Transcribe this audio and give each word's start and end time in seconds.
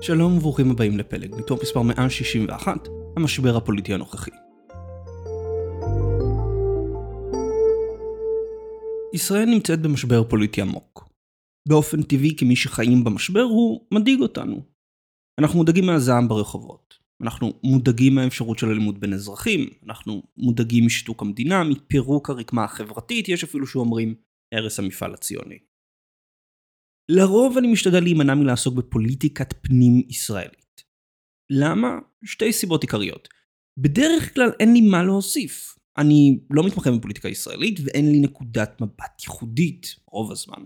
שלום 0.00 0.36
וברוכים 0.36 0.70
הבאים 0.70 0.98
לפלג, 0.98 1.34
ניתוח 1.34 1.62
מספר 1.62 1.82
161, 1.82 2.88
המשבר 3.16 3.56
הפוליטי 3.56 3.94
הנוכחי. 3.94 4.30
ישראל 9.14 9.44
נמצאת 9.44 9.82
במשבר 9.82 10.24
פוליטי 10.24 10.62
עמוק. 10.62 11.08
באופן 11.68 12.02
טבעי 12.02 12.36
כמי 12.36 12.56
שחיים 12.56 13.04
במשבר 13.04 13.42
הוא 13.42 13.86
מדאיג 13.94 14.20
אותנו. 14.20 14.62
אנחנו 15.40 15.58
מודאגים 15.58 15.86
מהזעם 15.86 16.28
ברחובות. 16.28 16.94
אנחנו 17.22 17.52
מודאגים 17.64 18.14
מהאפשרות 18.14 18.58
של 18.58 18.68
אלימות 18.68 18.98
בין 18.98 19.12
אזרחים, 19.12 19.70
אנחנו 19.86 20.22
מודאגים 20.36 20.86
משיתוק 20.86 21.22
המדינה, 21.22 21.64
מפירוק 21.64 22.30
הרקמה 22.30 22.64
החברתית, 22.64 23.28
יש 23.28 23.44
אפילו 23.44 23.66
שאומרים 23.66 24.14
הרס 24.54 24.78
המפעל 24.78 25.14
הציוני. 25.14 25.58
לרוב 27.08 27.58
אני 27.58 27.72
משתדל 27.72 28.02
להימנע 28.02 28.34
מלעסוק 28.34 28.74
בפוליטיקת 28.74 29.54
פנים 29.62 30.02
ישראלית. 30.08 30.82
למה? 31.50 31.98
שתי 32.24 32.52
סיבות 32.52 32.82
עיקריות. 32.82 33.28
בדרך 33.78 34.34
כלל 34.34 34.50
אין 34.60 34.72
לי 34.72 34.80
מה 34.80 35.02
להוסיף. 35.02 35.78
אני 35.98 36.40
לא 36.50 36.66
מתמחה 36.66 36.90
בפוליטיקה 36.90 37.28
ישראלית 37.28 37.80
ואין 37.84 38.10
לי 38.12 38.20
נקודת 38.20 38.80
מבט 38.80 39.22
ייחודית 39.22 39.86
רוב 40.06 40.32
הזמן. 40.32 40.64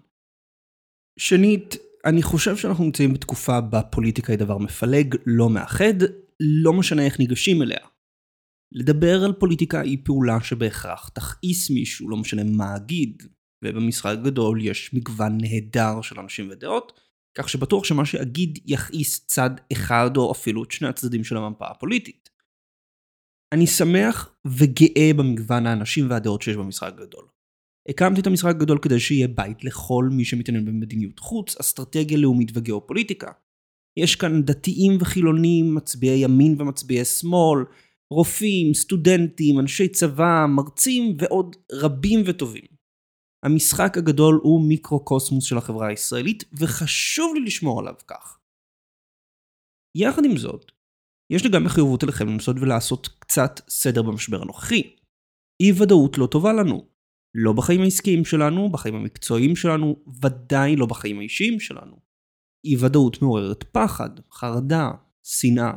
שנית, 1.18 1.76
אני 2.04 2.22
חושב 2.22 2.56
שאנחנו 2.56 2.84
נמצאים 2.84 3.14
בתקופה 3.14 3.60
בה 3.60 3.82
פוליטיקה 3.82 4.32
היא 4.32 4.38
דבר 4.38 4.58
מפלג, 4.58 5.16
לא 5.26 5.50
מאחד, 5.50 5.94
לא 6.40 6.72
משנה 6.72 7.04
איך 7.04 7.18
ניגשים 7.18 7.62
אליה. 7.62 7.86
לדבר 8.72 9.24
על 9.24 9.32
פוליטיקה 9.32 9.80
היא 9.80 9.98
פעולה 10.04 10.40
שבהכרח 10.40 11.08
תכעיס 11.08 11.70
מישהו, 11.70 12.10
לא 12.10 12.16
משנה 12.16 12.42
מה 12.44 12.76
אגיד, 12.76 13.22
ובמשחק 13.62 14.10
הגדול 14.10 14.64
יש 14.64 14.94
מגוון 14.94 15.38
נהדר 15.40 16.02
של 16.02 16.20
אנשים 16.20 16.48
ודעות, 16.50 17.00
כך 17.34 17.48
שבטוח 17.48 17.84
שמה 17.84 18.04
שאגיד 18.04 18.58
יכעיס 18.66 19.26
צד 19.26 19.50
אחד 19.72 20.16
או 20.16 20.32
אפילו 20.32 20.64
את 20.64 20.70
שני 20.70 20.88
הצדדים 20.88 21.24
של 21.24 21.36
המפה 21.36 21.66
הפוליטית. 21.70 22.30
אני 23.52 23.66
שמח 23.66 24.34
וגאה 24.46 25.10
במגוון 25.16 25.66
האנשים 25.66 26.10
והדעות 26.10 26.42
שיש 26.42 26.56
במשחק 26.56 26.92
הגדול. 26.98 27.24
הקמתי 27.88 28.20
את 28.20 28.26
המשחק 28.26 28.50
הגדול 28.50 28.78
כדי 28.78 29.00
שיהיה 29.00 29.28
בית 29.28 29.64
לכל 29.64 30.08
מי 30.12 30.24
שמתעניין 30.24 30.64
במדיניות 30.64 31.18
חוץ, 31.18 31.56
אסטרטגיה 31.60 32.18
לאומית 32.18 32.50
וגיאופוליטיקה. 32.54 33.30
יש 33.96 34.16
כאן 34.16 34.42
דתיים 34.42 34.98
וחילונים, 35.00 35.74
מצביעי 35.74 36.24
ימין 36.24 36.60
ומצביעי 36.60 37.04
שמאל, 37.04 37.64
רופאים, 38.10 38.74
סטודנטים, 38.74 39.58
אנשי 39.58 39.88
צבא, 39.88 40.46
מרצים 40.48 41.16
ועוד 41.20 41.56
רבים 41.72 42.22
וטובים. 42.26 42.71
המשחק 43.42 43.98
הגדול 43.98 44.40
הוא 44.42 44.68
מיקרוקוסמוס 44.68 45.44
של 45.44 45.58
החברה 45.58 45.88
הישראלית, 45.88 46.44
וחשוב 46.60 47.34
לי 47.34 47.40
לשמור 47.40 47.80
עליו 47.80 47.94
כך. 48.06 48.38
יחד 49.96 50.24
עם 50.24 50.36
זאת, 50.36 50.72
יש 51.30 51.44
לי 51.44 51.50
גם 51.50 51.64
מחויבות 51.64 52.04
אליכם 52.04 52.28
לנסות 52.28 52.56
ולעשות 52.60 53.08
קצת 53.18 53.60
סדר 53.68 54.02
במשבר 54.02 54.42
הנוכחי. 54.42 54.96
אי 55.62 55.72
ודאות 55.82 56.18
לא 56.18 56.26
טובה 56.26 56.52
לנו. 56.52 56.88
לא 57.34 57.52
בחיים 57.52 57.80
העסקיים 57.80 58.24
שלנו, 58.24 58.72
בחיים 58.72 58.94
המקצועיים 58.94 59.56
שלנו, 59.56 59.96
ודאי 60.22 60.76
לא 60.76 60.86
בחיים 60.86 61.18
האישיים 61.18 61.60
שלנו. 61.60 61.96
אי 62.64 62.76
ודאות 62.76 63.22
מעוררת 63.22 63.64
פחד, 63.72 64.10
חרדה, 64.32 64.90
שנאה. 65.22 65.72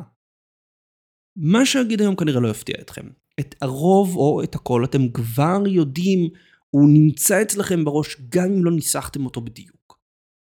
מה 1.36 1.66
שאגיד 1.66 2.00
היום 2.00 2.16
כנראה 2.16 2.40
לא 2.40 2.48
יפתיע 2.48 2.74
אתכם. 2.80 3.08
את 3.40 3.54
הרוב 3.62 4.16
או 4.16 4.42
את 4.44 4.54
הכל 4.54 4.84
אתם 4.84 5.12
כבר 5.12 5.66
יודעים 5.66 6.30
הוא 6.76 6.88
נמצא 6.88 7.42
אצלכם 7.42 7.84
בראש 7.84 8.16
גם 8.28 8.44
אם 8.44 8.64
לא 8.64 8.72
ניסחתם 8.72 9.24
אותו 9.24 9.40
בדיוק. 9.40 10.00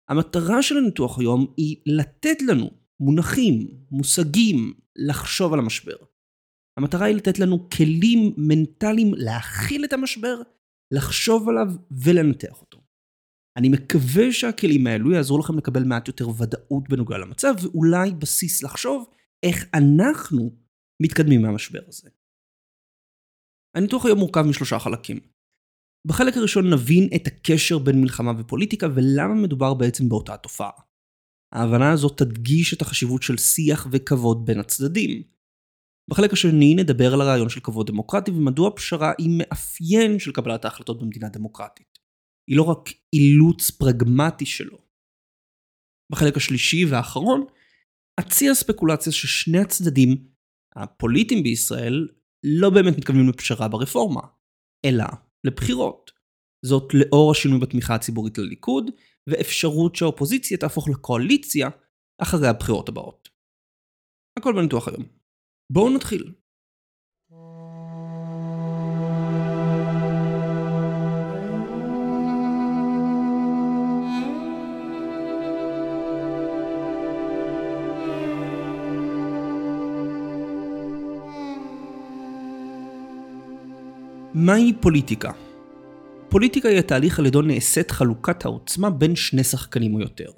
המטרה 0.10 0.64
של 0.64 0.78
הניתוח 0.78 1.20
היום 1.20 1.54
היא 1.58 1.78
לתת 1.86 2.42
לנו 2.42 2.72
מונחים, 3.00 3.68
מושגים, 3.92 4.74
לחשוב 4.96 5.54
על 5.54 5.60
המשבר. 5.60 5.96
המטרה 6.78 7.06
היא 7.06 7.16
לתת 7.16 7.40
לנו 7.40 7.70
כלים 7.70 8.34
מנטליים 8.38 9.14
להכיל 9.14 9.86
את 9.86 9.94
המשבר, 9.94 10.42
לחשוב 10.92 11.50
עליו 11.50 11.68
ולנתח 11.92 12.62
אותו. 12.62 12.82
אני 13.58 13.70
מקווה 13.70 14.32
שהכלים 14.32 14.88
האלו 14.88 15.12
יעזרו 15.12 15.38
לכם 15.38 15.58
לקבל 15.58 15.84
מעט 15.84 16.08
יותר 16.08 16.30
ודאות 16.30 16.90
בנוגע 16.90 17.18
למצב, 17.18 17.54
ואולי 17.62 18.12
בסיס 18.12 18.64
לחשוב 18.64 19.10
איך 19.44 19.66
אנחנו 19.74 20.52
מתקדמים 21.02 21.42
מהמשבר 21.42 21.82
הזה. 21.88 22.10
הניתוח 23.76 24.06
היום 24.06 24.20
מורכב 24.20 24.42
משלושה 24.42 24.80
חלקים. 24.80 25.37
בחלק 26.08 26.38
הראשון 26.38 26.74
נבין 26.74 27.10
את 27.16 27.28
הקשר 27.28 27.78
בין 27.78 28.02
מלחמה 28.02 28.32
ופוליטיקה 28.40 28.88
ולמה 28.96 29.34
מדובר 29.34 29.74
בעצם 29.74 30.10
באותה 30.10 30.38
תופעה. 30.38 30.70
ההבנה 31.54 31.92
הזאת 31.92 32.18
תדגיש 32.18 32.74
את 32.74 32.82
החשיבות 32.82 33.24
של 33.24 33.38
שיח 33.38 33.88
וכבוד 33.92 34.46
בין 34.46 34.60
הצדדים. 34.60 35.24
בחלק 36.10 36.34
השני 36.34 36.76
נדבר 36.76 37.14
על 37.14 37.22
הרעיון 37.22 37.50
של 37.50 37.60
כבוד 37.60 37.88
דמוקרטי 37.88 38.32
ומדוע 38.32 38.72
פשרה 38.76 39.12
היא 39.18 39.30
מאפיין 39.38 40.20
של 40.20 40.32
קבלת 40.32 40.66
ההחלטות 40.66 41.02
במדינה 41.02 41.30
דמוקרטית. 41.30 42.00
היא 42.50 42.58
לא 42.58 42.64
רק 42.64 42.90
אילוץ 43.14 43.72
פרגמטי 43.72 44.46
שלו. 44.46 44.78
בחלק 46.12 46.38
השלישי 46.38 46.86
והאחרון, 46.86 47.46
אציע 48.20 48.54
ספקולציה 48.54 49.12
ששני 49.12 49.60
הצדדים 49.60 50.28
הפוליטיים 50.76 51.44
בישראל 51.44 52.08
לא 52.44 52.70
באמת 52.70 52.98
מתכוונים 52.98 53.30
לפשרה 53.30 53.68
ברפורמה, 53.68 54.22
אלא 54.86 55.06
לבחירות. 55.44 56.12
זאת 56.66 56.94
לאור 56.94 57.32
השינוי 57.32 57.60
בתמיכה 57.60 57.96
הציבורית 57.96 58.38
לליכוד, 58.38 58.92
ואפשרות 59.28 59.96
שהאופוזיציה 59.96 60.58
תהפוך 60.58 60.90
לקואליציה 60.90 61.70
אחרי 62.22 62.48
הבחירות 62.48 62.90
הבאות. 62.90 63.30
הכל 64.40 64.54
בניתוח 64.54 64.88
היום. 64.88 65.04
בואו 65.72 65.96
נתחיל. 65.96 66.34
מהי 84.40 84.74
פוליטיקה? 84.82 85.32
פוליטיקה 86.30 86.70
היא 86.70 86.80
התהליך 86.80 87.20
על 87.20 87.26
ידו 87.26 87.42
נעשית 87.42 87.92
חלוקת 87.92 88.46
העוצמה 88.46 88.90
בין 88.90 89.16
שני 89.16 89.44
שחקנים 89.44 89.96
או 89.96 90.00
יותר. 90.00 90.32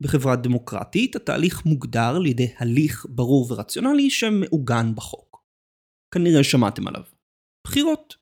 בחברה 0.00 0.36
דמוקרטית 0.36 1.16
התהליך 1.16 1.66
מוגדר 1.66 2.16
על 2.16 2.26
ידי 2.26 2.48
הליך 2.58 3.06
ברור 3.08 3.52
ורציונלי 3.52 4.10
שמעוגן 4.10 4.94
בחוק. 4.94 5.44
כנראה 6.14 6.44
שמעתם 6.44 6.88
עליו. 6.88 7.02
בחירות. 7.66 8.14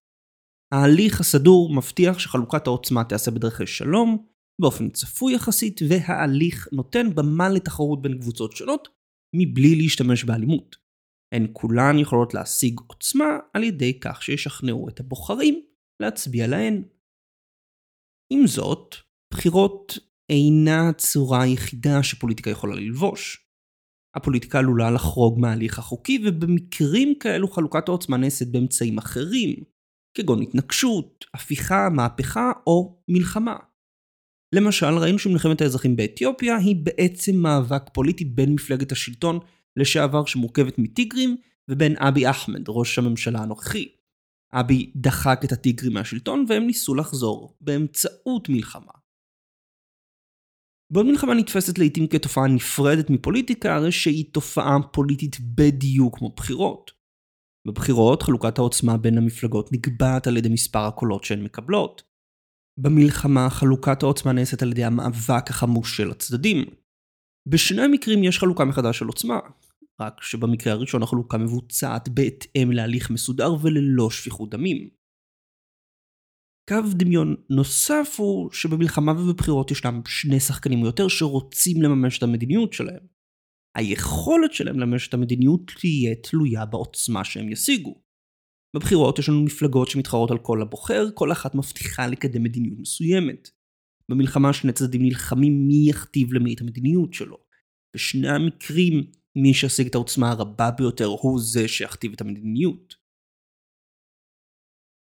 ההליך 0.72 1.20
הסדור 1.20 1.74
מבטיח 1.74 2.18
שחלוקת 2.18 2.66
העוצמה 2.66 3.04
תיעשה 3.04 3.30
בדרכי 3.30 3.66
שלום, 3.66 4.26
באופן 4.60 4.90
צפוי 4.90 5.34
יחסית, 5.34 5.80
וההליך 5.88 6.68
נותן 6.72 7.14
במה 7.14 7.48
לתחרות 7.48 8.02
בין 8.02 8.18
קבוצות 8.18 8.52
שונות, 8.56 8.88
מבלי 9.34 9.76
להשתמש 9.76 10.24
באלימות. 10.24 10.83
הן 11.34 11.46
כולן 11.52 11.98
יכולות 11.98 12.34
להשיג 12.34 12.80
עוצמה 12.86 13.38
על 13.54 13.64
ידי 13.64 14.00
כך 14.00 14.22
שישכנעו 14.22 14.88
את 14.88 15.00
הבוחרים 15.00 15.62
להצביע 16.02 16.46
להן. 16.46 16.82
עם 18.32 18.46
זאת, 18.46 18.94
בחירות 19.32 19.98
אינה 20.30 20.88
הצורה 20.88 21.42
היחידה 21.42 22.02
שפוליטיקה 22.02 22.50
יכולה 22.50 22.74
ללבוש. 22.74 23.48
הפוליטיקה 24.16 24.58
עלולה 24.58 24.90
לחרוג 24.90 25.40
מההליך 25.40 25.78
החוקי, 25.78 26.18
ובמקרים 26.24 27.14
כאלו 27.20 27.48
חלוקת 27.48 27.88
העוצמה 27.88 28.16
נעשית 28.16 28.52
באמצעים 28.52 28.98
אחרים, 28.98 29.54
כגון 30.16 30.42
התנגשות, 30.42 31.24
הפיכה, 31.34 31.88
מהפכה 31.90 32.52
או 32.66 33.02
מלחמה. 33.08 33.56
למשל, 34.54 34.98
ראינו 34.98 35.18
שמלחמת 35.18 35.60
האזרחים 35.60 35.96
באתיופיה 35.96 36.56
היא 36.56 36.76
בעצם 36.84 37.36
מאבק 37.36 37.82
פוליטי 37.92 38.24
בין 38.24 38.54
מפלגת 38.54 38.92
השלטון 38.92 39.38
לשעבר 39.76 40.24
שמורכבת 40.24 40.78
מטיגרים, 40.78 41.36
ובין 41.70 41.96
אבי 41.96 42.30
אחמד, 42.30 42.64
ראש 42.68 42.98
הממשלה 42.98 43.38
הנוכחי. 43.38 43.88
אבי 44.52 44.92
דחק 44.96 45.40
את 45.44 45.52
הטיגרים 45.52 45.92
מהשלטון 45.92 46.44
והם 46.48 46.66
ניסו 46.66 46.94
לחזור 46.94 47.56
באמצעות 47.60 48.48
מלחמה. 48.48 48.92
בעוד 50.92 51.06
מלחמה 51.06 51.34
נתפסת 51.34 51.78
לעיתים 51.78 52.06
כתופעה 52.06 52.48
נפרדת 52.48 53.10
מפוליטיקה, 53.10 53.74
הרי 53.74 53.92
שהיא 53.92 54.32
תופעה 54.32 54.76
פוליטית 54.92 55.36
בדיוק 55.40 56.18
כמו 56.18 56.30
בחירות. 56.36 56.90
בבחירות 57.66 58.22
חלוקת 58.22 58.58
העוצמה 58.58 58.96
בין 58.96 59.18
המפלגות 59.18 59.72
נקבעת 59.72 60.26
על 60.26 60.36
ידי 60.36 60.48
מספר 60.48 60.78
הקולות 60.78 61.24
שהן 61.24 61.44
מקבלות. 61.44 62.02
במלחמה 62.80 63.50
חלוקת 63.50 64.02
העוצמה 64.02 64.32
נעשית 64.32 64.62
על 64.62 64.70
ידי 64.70 64.84
המאבק 64.84 65.50
החמוש 65.50 65.96
של 65.96 66.10
הצדדים. 66.10 66.64
בשני 67.48 67.82
המקרים 67.82 68.24
יש 68.24 68.38
חלוקה 68.38 68.64
מחדש 68.64 68.98
של 68.98 69.06
עוצמה, 69.06 69.38
רק 70.00 70.22
שבמקרה 70.22 70.72
הראשון 70.72 71.02
החלוקה 71.02 71.38
מבוצעת 71.38 72.08
בהתאם 72.08 72.72
להליך 72.72 73.10
מסודר 73.10 73.52
וללא 73.62 74.10
שפיכות 74.10 74.50
דמים. 74.50 74.88
קו 76.68 76.80
דמיון 76.94 77.36
נוסף 77.50 78.14
הוא 78.18 78.50
שבמלחמה 78.50 79.12
ובבחירות 79.12 79.70
ישנם 79.70 80.00
שני 80.06 80.40
שחקנים 80.40 80.80
או 80.82 80.86
יותר 80.86 81.08
שרוצים 81.08 81.82
לממש 81.82 82.18
את 82.18 82.22
המדיניות 82.22 82.72
שלהם. 82.72 83.06
היכולת 83.76 84.52
שלהם 84.52 84.80
לממש 84.80 85.08
את 85.08 85.14
המדיניות 85.14 85.70
תהיה 85.80 86.14
תלויה 86.14 86.66
בעוצמה 86.66 87.24
שהם 87.24 87.48
ישיגו. 87.48 88.02
בבחירות 88.76 89.18
יש 89.18 89.28
לנו 89.28 89.44
מפלגות 89.44 89.88
שמתחרות 89.88 90.30
על 90.30 90.38
כל 90.38 90.62
הבוחר, 90.62 91.06
כל 91.14 91.32
אחת 91.32 91.54
מבטיחה 91.54 92.06
לקדם 92.06 92.42
מדיניות 92.42 92.78
מסוימת. 92.78 93.48
במלחמה 94.10 94.52
שני 94.52 94.72
צדדים 94.72 95.02
נלחמים 95.02 95.66
מי 95.68 95.86
יכתיב 95.90 96.32
למי 96.32 96.54
את 96.54 96.60
המדיניות 96.60 97.14
שלו. 97.14 97.36
בשני 97.96 98.28
המקרים, 98.28 99.10
מי 99.36 99.54
שישיג 99.54 99.86
את 99.86 99.94
העוצמה 99.94 100.30
הרבה 100.30 100.70
ביותר 100.70 101.04
הוא 101.04 101.40
זה 101.40 101.68
שיכתיב 101.68 102.12
את 102.12 102.20
המדיניות. 102.20 102.94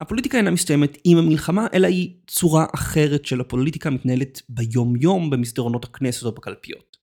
הפוליטיקה 0.03 0.39
אינה 0.39 0.51
מסתיימת 0.51 0.99
עם 1.05 1.19
המלחמה, 1.19 1.67
אלא 1.75 1.87
היא 1.87 2.17
צורה 2.27 2.67
אחרת 2.75 3.27
של 3.27 3.41
הפוליטיקה 3.41 3.91
מתנהלת 3.91 4.43
ביום 4.49 4.97
יום 4.97 5.31
במסדרונות 5.31 5.85
הכנסת 5.85 6.23
או 6.23 6.33
בקלפיות. 6.33 6.97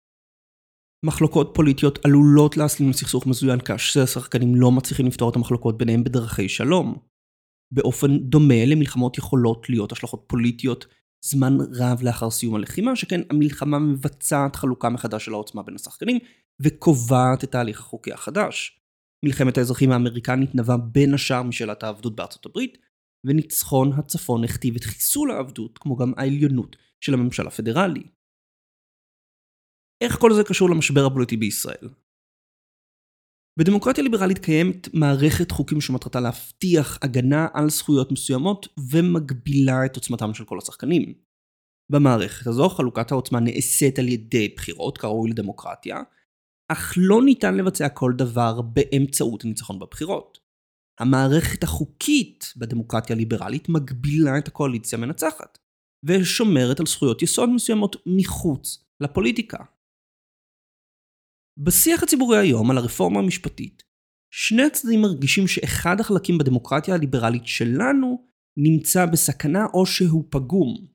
מחלוקות 1.05 1.51
פוליטיות 1.53 2.05
עלולות 2.05 2.57
להסלים 2.57 2.89
לסכסוך 2.89 3.27
מזוין 3.27 3.59
כאשר 3.59 4.03
השחקנים 4.03 4.55
לא 4.55 4.71
מצליחים 4.71 5.07
לפתור 5.07 5.29
את 5.29 5.35
המחלוקות 5.35 5.77
ביניהם 5.77 6.03
בדרכי 6.03 6.49
שלום. 6.49 6.97
באופן 7.71 8.17
דומה 8.17 8.65
למלחמות 8.65 9.17
יכולות 9.17 9.69
להיות 9.69 9.91
השלכות 9.91 10.23
פוליטיות 10.27 10.85
זמן 11.21 11.57
רב 11.73 12.03
לאחר 12.03 12.29
סיום 12.29 12.55
הלחימה, 12.55 12.95
שכן 12.95 13.21
המלחמה 13.29 13.79
מבצעת 13.79 14.55
חלוקה 14.55 14.89
מחדש 14.89 15.25
של 15.25 15.33
העוצמה 15.33 15.63
בין 15.63 15.75
השחקנים, 15.75 16.19
וקובעת 16.61 17.43
את 17.43 17.55
ההליך 17.55 17.79
החוקי 17.79 18.13
החדש. 18.13 18.81
מלחמת 19.25 19.57
האזרחים 19.57 19.91
האמריקנית 19.91 20.55
נבעה 20.55 20.77
בין 20.77 21.13
השאר 21.13 21.43
משאלת 21.43 21.83
העבדות 21.83 22.15
בארצות 22.15 22.45
הברית, 22.45 22.77
וניצחון 23.25 23.93
הצפון 23.93 24.43
הכתיב 24.43 24.75
את 24.75 24.83
חיסול 24.83 25.31
העבדות, 25.31 25.77
כמו 25.77 25.95
גם 25.95 26.13
העליונות 26.17 26.75
של 27.01 27.13
הממשל 27.13 27.47
הפדרלי. 27.47 28.03
איך 30.03 30.19
כל 30.19 30.33
זה 30.33 30.43
קשור 30.43 30.69
למשבר 30.69 31.05
הפוליטי 31.05 31.37
בישראל? 31.37 31.89
בדמוקרטיה 33.59 34.03
ליברלית 34.03 34.39
קיימת 34.39 34.93
מערכת 34.93 35.51
חוקים 35.51 35.81
שמטרתה 35.81 36.19
להבטיח 36.19 36.99
הגנה 37.01 37.47
על 37.53 37.69
זכויות 37.69 38.11
מסוימות 38.11 38.67
ומגבילה 38.91 39.85
את 39.85 39.95
עוצמתם 39.95 40.33
של 40.33 40.45
כל 40.45 40.57
השחקנים. 40.57 41.13
במערכת 41.91 42.47
הזו 42.47 42.69
חלוקת 42.69 43.11
העוצמה 43.11 43.39
נעשית 43.39 43.99
על 43.99 44.07
ידי 44.07 44.53
בחירות 44.55 44.97
כראוי 44.97 45.29
לדמוקרטיה, 45.29 46.01
אך 46.71 46.93
לא 46.97 47.21
ניתן 47.25 47.55
לבצע 47.55 47.89
כל 47.89 48.11
דבר 48.17 48.61
באמצעות 48.61 49.45
הניצחון 49.45 49.79
בבחירות. 49.79 50.37
המערכת 50.99 51.63
החוקית 51.63 52.53
בדמוקרטיה 52.57 53.15
הליברלית 53.15 53.69
מגבילה 53.69 54.37
את 54.37 54.47
הקואליציה 54.47 54.99
המנצחת, 54.99 55.57
ושומרת 56.05 56.79
על 56.79 56.85
זכויות 56.85 57.21
יסוד 57.21 57.49
מסוימות 57.49 57.95
מחוץ 58.05 58.85
לפוליטיקה. 59.01 59.57
בשיח 61.59 62.03
הציבורי 62.03 62.37
היום 62.37 62.71
על 62.71 62.77
הרפורמה 62.77 63.19
המשפטית, 63.19 63.83
שני 64.33 64.63
הצדדים 64.63 65.01
מרגישים 65.01 65.47
שאחד 65.47 65.99
החלקים 65.99 66.37
בדמוקרטיה 66.37 66.95
הליברלית 66.95 67.45
שלנו 67.45 68.27
נמצא 68.57 69.05
בסכנה 69.05 69.65
או 69.73 69.85
שהוא 69.85 70.23
פגום. 70.29 70.87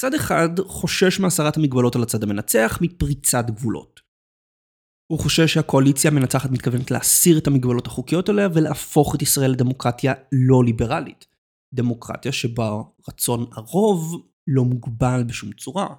צד 0.00 0.14
אחד 0.14 0.48
חושש 0.66 1.20
מהסרת 1.20 1.56
המגבלות 1.56 1.96
על 1.96 2.02
הצד 2.02 2.22
המנצח 2.22 2.78
מפריצת 2.82 3.44
גבולות. 3.46 4.03
הוא 5.06 5.18
חושש 5.18 5.54
שהקואליציה 5.54 6.10
המנצחת 6.10 6.50
מתכוונת 6.50 6.90
להסיר 6.90 7.38
את 7.38 7.46
המגבלות 7.46 7.86
החוקיות 7.86 8.28
עליה 8.28 8.48
ולהפוך 8.54 9.14
את 9.14 9.22
ישראל 9.22 9.50
לדמוקרטיה 9.50 10.14
לא 10.32 10.64
ליברלית. 10.64 11.26
דמוקרטיה 11.74 12.32
שבה 12.32 12.82
רצון 13.08 13.46
הרוב 13.52 14.26
לא 14.46 14.64
מוגבל 14.64 15.22
בשום 15.26 15.52
צורה. 15.52 15.94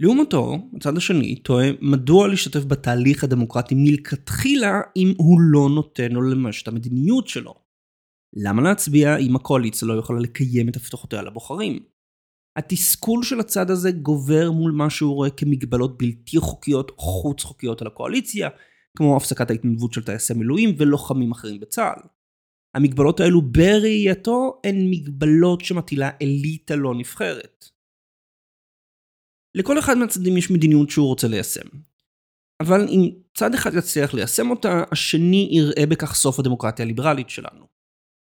לעומתו, 0.00 0.56
הצד 0.76 0.96
השני 0.96 1.36
תוהה 1.36 1.70
מדוע 1.82 2.28
להשתתף 2.28 2.64
בתהליך 2.64 3.24
הדמוקרטי 3.24 3.74
מלכתחילה 3.78 4.80
אם 4.96 5.12
הוא 5.16 5.40
לא 5.40 5.68
נותן 5.74 6.12
לו 6.12 6.22
לממש 6.22 6.62
את 6.62 6.68
המדיניות 6.68 7.28
שלו. 7.28 7.54
למה 8.36 8.62
להצביע 8.62 9.16
אם 9.16 9.36
הקואליציה 9.36 9.88
לא 9.88 9.94
יכולה 9.94 10.20
לקיים 10.20 10.68
את 10.68 10.76
הבטחותיה 10.76 11.22
לבוחרים? 11.22 11.78
התסכול 12.58 13.22
של 13.22 13.40
הצד 13.40 13.70
הזה 13.70 13.90
גובר 13.90 14.50
מול 14.50 14.72
מה 14.72 14.90
שהוא 14.90 15.14
רואה 15.14 15.30
כמגבלות 15.30 15.98
בלתי 15.98 16.38
חוקיות 16.38 16.90
או 16.90 16.96
חוץ 16.96 17.42
חוקיות 17.42 17.80
על 17.80 17.86
הקואליציה, 17.86 18.48
כמו 18.98 19.16
הפסקת 19.16 19.50
ההתנדבות 19.50 19.92
של 19.92 20.02
טייסי 20.04 20.34
מילואים 20.34 20.74
ולוחמים 20.78 21.32
אחרים 21.32 21.60
בצה"ל. 21.60 22.08
המגבלות 22.74 23.20
האלו 23.20 23.42
בראייתו 23.42 24.60
הן 24.64 24.90
מגבלות 24.90 25.60
שמטילה 25.60 26.10
אליטה 26.22 26.76
לא 26.76 26.94
נבחרת. 26.94 27.64
לכל 29.54 29.78
אחד 29.78 29.98
מהצדדים 29.98 30.36
יש 30.36 30.50
מדיניות 30.50 30.90
שהוא 30.90 31.06
רוצה 31.06 31.28
ליישם. 31.28 31.68
אבל 32.60 32.86
אם 32.88 33.10
צד 33.34 33.54
אחד 33.54 33.74
יצליח 33.74 34.14
ליישם 34.14 34.50
אותה, 34.50 34.82
השני 34.92 35.48
יראה 35.52 35.86
בכך 35.86 36.14
סוף 36.14 36.38
הדמוקרטיה 36.38 36.84
הליברלית 36.84 37.30
שלנו. 37.30 37.77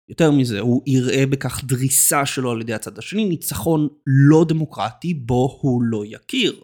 יותר 0.10 0.32
מזה, 0.32 0.60
הוא 0.60 0.84
יראה 0.88 1.26
בכך 1.26 1.64
דריסה 1.64 2.26
שלו 2.26 2.52
על 2.52 2.62
ידי 2.62 2.74
הצד 2.74 2.98
השני, 2.98 3.26
ניצחון 3.26 3.88
לא 4.08 4.46
דמוקרטי 4.48 5.14
בו 5.14 5.60
הוא 5.62 5.84
לא 5.84 6.04
יכיר. 6.06 6.64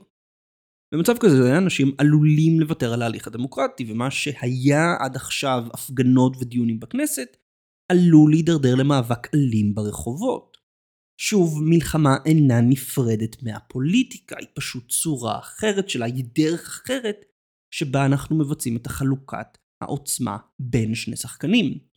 במצב 0.93 1.17
כזה 1.19 1.57
אנשים 1.57 1.91
עלולים 1.97 2.59
לוותר 2.59 2.93
על 2.93 3.01
ההליך 3.01 3.27
הדמוקרטי, 3.27 3.85
ומה 3.91 4.11
שהיה 4.11 4.95
עד 4.99 5.15
עכשיו 5.15 5.63
הפגנות 5.73 6.37
ודיונים 6.39 6.79
בכנסת, 6.79 7.37
עלול 7.91 8.31
להידרדר 8.31 8.75
למאבק 8.75 9.35
אלים 9.35 9.75
ברחובות. 9.75 10.57
שוב, 11.21 11.63
מלחמה 11.63 12.17
אינה 12.25 12.61
נפרדת 12.61 13.43
מהפוליטיקה, 13.43 14.35
היא 14.39 14.47
פשוט 14.53 14.89
צורה 14.89 15.39
אחרת 15.39 15.89
שלה, 15.89 16.05
היא 16.05 16.25
דרך 16.35 16.67
אחרת 16.67 17.25
שבה 17.73 18.05
אנחנו 18.05 18.37
מבצעים 18.37 18.77
את 18.77 18.85
החלוקת 18.85 19.57
העוצמה 19.81 20.37
בין 20.59 20.95
שני 20.95 21.15
שחקנים. 21.15 21.94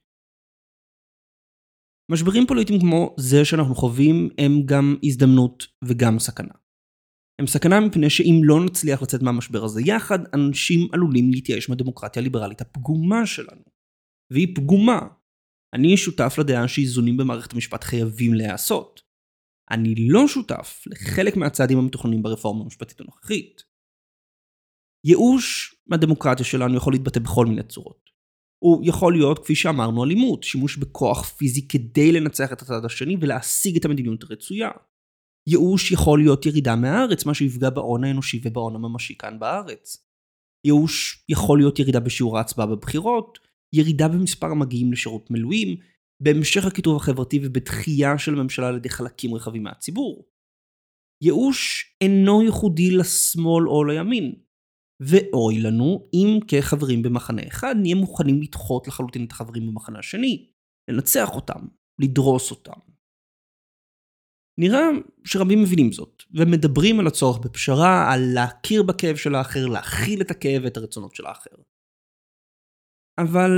משברים 2.10 2.46
פוליטיים 2.46 2.80
כמו 2.80 3.14
זה 3.18 3.44
שאנחנו 3.44 3.74
חווים 3.74 4.28
הם 4.38 4.52
גם 4.64 4.96
הזדמנות 5.02 5.66
וגם 5.84 6.18
סכנה. 6.18 6.54
הם 7.40 7.46
סכנה 7.46 7.80
מפני 7.80 8.10
שאם 8.10 8.40
לא 8.44 8.64
נצליח 8.64 9.02
לצאת 9.02 9.22
מהמשבר 9.22 9.64
הזה 9.64 9.80
יחד, 9.84 10.18
אנשים 10.34 10.88
עלולים 10.92 11.30
להתייאש 11.30 11.68
מהדמוקרטיה 11.68 12.22
הליברלית 12.22 12.60
הפגומה 12.60 13.26
שלנו. 13.26 13.62
והיא 14.32 14.56
פגומה. 14.56 15.00
אני 15.74 15.96
שותף 15.96 16.34
לדעה 16.38 16.68
שאיזונים 16.68 17.16
במערכת 17.16 17.52
המשפט 17.52 17.84
חייבים 17.84 18.34
להיעשות. 18.34 19.00
אני 19.70 19.94
לא 20.08 20.28
שותף 20.28 20.84
לחלק 20.86 21.36
מהצעדים 21.36 21.78
המתוכננים 21.78 22.22
ברפורמה 22.22 22.64
המשפטית 22.64 23.00
הנוכחית. 23.00 23.62
ייאוש 25.06 25.76
מהדמוקרטיה 25.86 26.44
שלנו 26.44 26.76
יכול 26.76 26.92
להתבטא 26.92 27.20
בכל 27.20 27.46
מיני 27.46 27.62
צורות. 27.62 28.07
הוא 28.58 28.82
יכול 28.84 29.12
להיות, 29.12 29.38
כפי 29.38 29.54
שאמרנו, 29.54 30.04
אלימות, 30.04 30.42
שימוש 30.42 30.76
בכוח 30.76 31.24
פיזי 31.24 31.68
כדי 31.68 32.12
לנצח 32.12 32.52
את 32.52 32.62
הצד 32.62 32.84
השני 32.84 33.16
ולהשיג 33.20 33.76
את 33.76 33.84
המדיניות 33.84 34.22
הרצויה. 34.22 34.70
ייאוש 35.48 35.92
יכול 35.92 36.18
להיות 36.18 36.46
ירידה 36.46 36.76
מהארץ, 36.76 37.24
מה 37.26 37.34
שיפגע 37.34 37.70
בהון 37.70 38.04
האנושי 38.04 38.40
ובהון 38.44 38.74
הממשי 38.74 39.14
כאן 39.18 39.38
בארץ. 39.38 40.08
ייאוש 40.66 41.24
יכול 41.28 41.58
להיות 41.58 41.78
ירידה 41.78 42.00
בשיעור 42.00 42.38
ההצבעה 42.38 42.66
בבחירות, 42.66 43.38
ירידה 43.72 44.08
במספר 44.08 44.46
המגיעים 44.46 44.92
לשירות 44.92 45.30
מילואים, 45.30 45.76
בהמשך 46.22 46.66
הקיטוב 46.66 46.96
החברתי 46.96 47.40
ובדחייה 47.42 48.18
של 48.18 48.34
הממשלה 48.34 48.68
על 48.68 48.76
ידי 48.76 48.88
חלקים 48.88 49.34
רחבים 49.34 49.62
מהציבור. 49.62 50.24
ייאוש 51.24 51.92
אינו 52.00 52.42
ייחודי 52.42 52.90
לשמאל 52.90 53.68
או 53.68 53.84
לימין, 53.84 54.34
ואוי 55.00 55.60
לנו 55.60 56.08
אם 56.14 56.38
כחברים 56.48 57.02
במחנה 57.02 57.42
אחד 57.48 57.74
נהיה 57.82 57.94
מוכנים 57.94 58.42
לדחות 58.42 58.88
לחלוטין 58.88 59.24
את 59.24 59.32
החברים 59.32 59.66
במחנה 59.66 59.98
השני, 59.98 60.50
לנצח 60.90 61.28
אותם, 61.34 61.66
לדרוס 62.00 62.50
אותם. 62.50 62.80
נראה 64.60 64.80
שרבים 65.24 65.62
מבינים 65.62 65.92
זאת, 65.92 66.22
ומדברים 66.34 67.00
על 67.00 67.06
הצורך 67.06 67.38
בפשרה, 67.38 68.12
על 68.12 68.20
להכיר 68.34 68.82
בכאב 68.82 69.16
של 69.16 69.34
האחר, 69.34 69.66
להכיל 69.66 70.20
את 70.20 70.30
הכאב 70.30 70.62
ואת 70.64 70.76
הרצונות 70.76 71.14
של 71.14 71.26
האחר. 71.26 71.56
אבל 73.18 73.50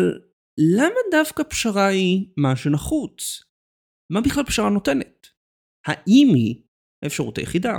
למה 0.77 1.01
דווקא 1.11 1.43
פשרה 1.51 1.87
היא 1.87 2.33
מה 2.37 2.57
שנחוץ? 2.57 3.45
מה 4.13 4.21
בכלל 4.21 4.45
פשרה 4.45 4.71
נותנת? 4.71 5.27
האם 5.87 6.29
היא 6.35 6.63
האפשרות 7.05 7.39
היחידה? 7.39 7.73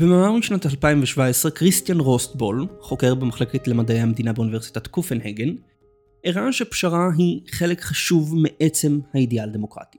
במאמר 0.00 0.32
משנת 0.32 0.66
2017, 0.66 1.50
כריסטיאן 1.50 2.00
רוסטבול, 2.00 2.66
חוקר 2.80 3.14
במחלקת 3.14 3.68
למדעי 3.68 4.00
המדינה 4.00 4.32
באוניברסיטת 4.32 4.86
קופנהגן, 4.86 5.54
הראה 6.24 6.52
שפשרה 6.52 7.08
היא 7.18 7.40
חלק 7.50 7.80
חשוב 7.80 8.34
מעצם 8.36 9.00
האידיאל 9.14 9.50
דמוקרטי. 9.50 9.98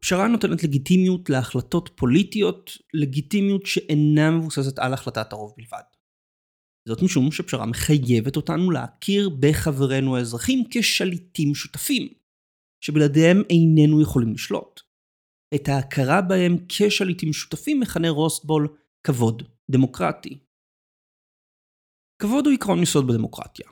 פשרה 0.00 0.28
נותנת 0.28 0.64
לגיטימיות 0.64 1.30
להחלטות 1.30 1.90
פוליטיות, 1.94 2.70
לגיטימיות 2.94 3.66
שאינה 3.66 4.30
מבוססת 4.30 4.78
על 4.78 4.94
החלטת 4.94 5.32
הרוב 5.32 5.54
בלבד. 5.56 5.82
זאת 6.88 7.02
משום 7.02 7.32
שפשרה 7.32 7.66
מחייבת 7.66 8.36
אותנו 8.36 8.70
להכיר 8.70 9.30
בחברינו 9.40 10.16
האזרחים 10.16 10.64
כשליטים 10.70 11.54
שותפים, 11.54 12.08
שבלעדיהם 12.80 13.42
איננו 13.50 14.02
יכולים 14.02 14.32
לשלוט. 14.32 14.80
את 15.54 15.68
ההכרה 15.68 16.20
בהם 16.20 16.56
כשליטים 16.68 17.32
שותפים 17.32 17.80
מכנה 17.80 18.10
רוסטבול 18.10 18.68
כבוד 19.06 19.42
דמוקרטי. 19.70 20.38
כבוד 22.22 22.46
הוא 22.46 22.54
עקרון 22.54 22.82
יסוד 22.82 23.06
בדמוקרטיה. 23.06 23.66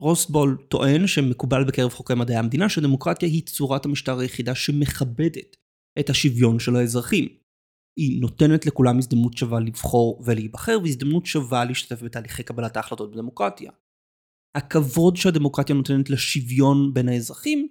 רוסטבול 0.00 0.66
טוען 0.68 1.06
שמקובל 1.06 1.64
בקרב 1.64 1.90
חוקרי 1.90 2.16
מדעי 2.16 2.36
המדינה 2.36 2.68
שדמוקרטיה 2.68 3.28
היא 3.28 3.46
צורת 3.46 3.84
המשטר 3.84 4.18
היחידה 4.18 4.54
שמכבדת 4.54 5.56
את 6.00 6.10
השוויון 6.10 6.58
של 6.58 6.76
האזרחים. 6.76 7.28
היא 7.98 8.20
נותנת 8.20 8.66
לכולם 8.66 8.98
הזדמנות 8.98 9.36
שווה 9.36 9.60
לבחור 9.60 10.22
ולהיבחר 10.26 10.78
והזדמנות 10.82 11.26
שווה 11.26 11.64
להשתתף 11.64 12.02
בתהליכי 12.02 12.42
קבלת 12.42 12.76
ההחלטות 12.76 13.10
בדמוקרטיה. 13.10 13.72
הכבוד 14.56 15.16
שהדמוקרטיה 15.16 15.74
נותנת 15.74 16.10
לשוויון 16.10 16.94
בין 16.94 17.08
האזרחים 17.08 17.68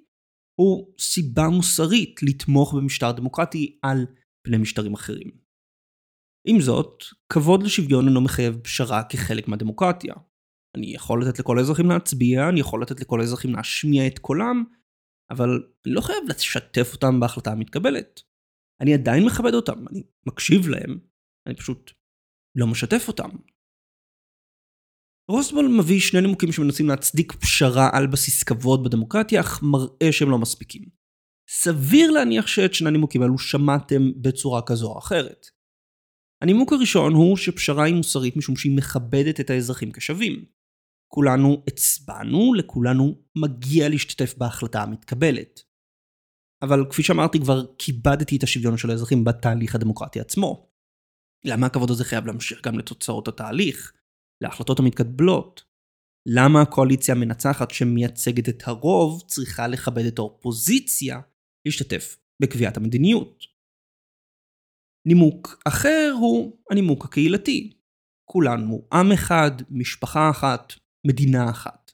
הוא 0.59 0.93
סיבה 0.99 1.47
מוסרית 1.49 2.23
לתמוך 2.23 2.73
במשטר 2.73 3.11
דמוקרטי 3.11 3.79
על 3.81 4.05
פני 4.47 4.57
משטרים 4.57 4.93
אחרים. 4.93 5.46
עם 6.49 6.61
זאת, 6.61 7.03
כבוד 7.33 7.63
לשוויון 7.63 8.07
אינו 8.07 8.21
מחייב 8.21 8.57
פשרה 8.63 9.03
כחלק 9.03 9.47
מהדמוקרטיה. 9.47 10.13
אני 10.77 10.93
יכול 10.95 11.21
לתת 11.23 11.39
לכל 11.39 11.57
האזרחים 11.57 11.89
להצביע, 11.89 12.49
אני 12.49 12.59
יכול 12.59 12.81
לתת 12.81 13.01
לכל 13.01 13.21
האזרחים 13.21 13.55
להשמיע 13.55 14.07
את 14.07 14.19
קולם, 14.19 14.63
אבל 15.31 15.49
אני 15.85 15.93
לא 15.93 16.01
חייב 16.01 16.23
לשתף 16.29 16.93
אותם 16.93 17.19
בהחלטה 17.19 17.51
המתקבלת. 17.51 18.21
אני 18.81 18.93
עדיין 18.93 19.25
מכבד 19.25 19.53
אותם, 19.53 19.87
אני 19.87 20.03
מקשיב 20.27 20.67
להם, 20.67 20.99
אני 21.47 21.55
פשוט 21.55 21.91
לא 22.57 22.67
משתף 22.67 23.07
אותם. 23.07 23.29
רוסבול 25.31 25.67
מביא 25.79 25.99
שני 25.99 26.21
נימוקים 26.21 26.51
שמנסים 26.51 26.87
להצדיק 26.87 27.33
פשרה 27.33 27.89
על 27.93 28.07
בסיס 28.07 28.43
כבוד 28.43 28.83
בדמוקרטיה, 28.83 29.41
אך 29.41 29.63
מראה 29.63 30.11
שהם 30.11 30.29
לא 30.29 30.37
מספיקים. 30.37 30.83
סביר 31.49 32.11
להניח 32.11 32.47
שאת 32.47 32.73
שני 32.73 32.89
הנימוקים 32.89 33.21
האלו 33.21 33.37
שמעתם 33.37 34.21
בצורה 34.21 34.61
כזו 34.65 34.87
או 34.87 34.99
אחרת. 34.99 35.56
הנימוק 36.41 36.73
הראשון 36.73 37.13
הוא 37.13 37.37
שפשרה 37.37 37.85
היא 37.85 37.95
מוסרית 37.95 38.37
משום 38.37 38.55
שהיא 38.55 38.77
מכבדת 38.77 39.39
את 39.39 39.49
האזרחים 39.49 39.91
כשווים. 39.91 40.45
כולנו 41.13 41.63
הצבענו, 41.67 42.53
לכולנו 42.53 43.23
מגיע 43.37 43.89
להשתתף 43.89 44.37
בהחלטה 44.37 44.83
המתקבלת. 44.83 45.61
אבל 46.61 46.79
כפי 46.89 47.03
שאמרתי 47.03 47.39
כבר 47.39 47.65
כיבדתי 47.79 48.37
את 48.37 48.43
השוויון 48.43 48.77
של 48.77 48.89
האזרחים 48.89 49.23
בתהליך 49.23 49.75
הדמוקרטי 49.75 50.19
עצמו. 50.19 50.71
למה 51.45 51.67
הכבוד 51.67 51.91
הזה 51.91 52.03
חייב 52.03 52.25
להמשיך 52.25 52.65
גם 52.65 52.79
לתוצאות 52.79 53.27
התהליך? 53.27 53.93
להחלטות 54.43 54.79
המתקבלות. 54.79 55.63
למה 56.29 56.61
הקואליציה 56.61 57.15
המנצחת 57.15 57.71
שמייצגת 57.71 58.49
את 58.49 58.67
הרוב 58.67 59.23
צריכה 59.27 59.67
לכבד 59.67 60.05
את 60.05 60.19
האופוזיציה 60.19 61.19
להשתתף 61.65 62.17
בקביעת 62.41 62.77
המדיניות? 62.77 63.56
נימוק 65.07 65.61
אחר 65.67 66.13
הוא 66.19 66.57
הנימוק 66.71 67.05
הקהילתי. 67.05 67.73
כולנו 68.25 68.87
עם 68.93 69.11
אחד, 69.11 69.51
משפחה 69.69 70.29
אחת, 70.29 70.73
מדינה 71.07 71.49
אחת. 71.49 71.91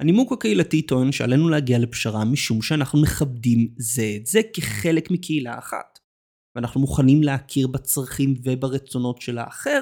הנימוק 0.00 0.32
הקהילתי 0.32 0.82
טוען 0.82 1.12
שעלינו 1.12 1.48
להגיע 1.48 1.78
לפשרה 1.78 2.24
משום 2.24 2.62
שאנחנו 2.62 3.02
מכבדים 3.02 3.74
זה 3.76 4.02
את 4.16 4.26
זה 4.26 4.40
כחלק 4.54 5.10
מקהילה 5.10 5.58
אחת. 5.58 5.98
ואנחנו 6.54 6.80
מוכנים 6.80 7.22
להכיר 7.22 7.66
בצרכים 7.66 8.34
וברצונות 8.44 9.20
של 9.20 9.38
האחר 9.38 9.80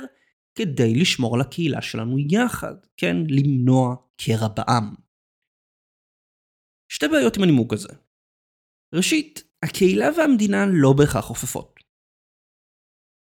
כדי 0.55 0.95
לשמור 0.95 1.35
על 1.35 1.41
הקהילה 1.41 1.83
שלנו 1.83 2.17
יחד, 2.19 2.75
כן? 2.97 3.17
למנוע 3.29 3.97
קרע 4.17 4.49
בעם. 4.49 4.95
שתי 6.89 7.09
בעיות 7.09 7.37
עם 7.37 7.43
הנימוק 7.43 7.73
הזה. 7.73 7.89
ראשית, 8.95 9.45
הקהילה 9.63 10.07
והמדינה 10.17 10.67
לא 10.67 10.93
בהכרח 10.93 11.25
חופפות. 11.25 11.78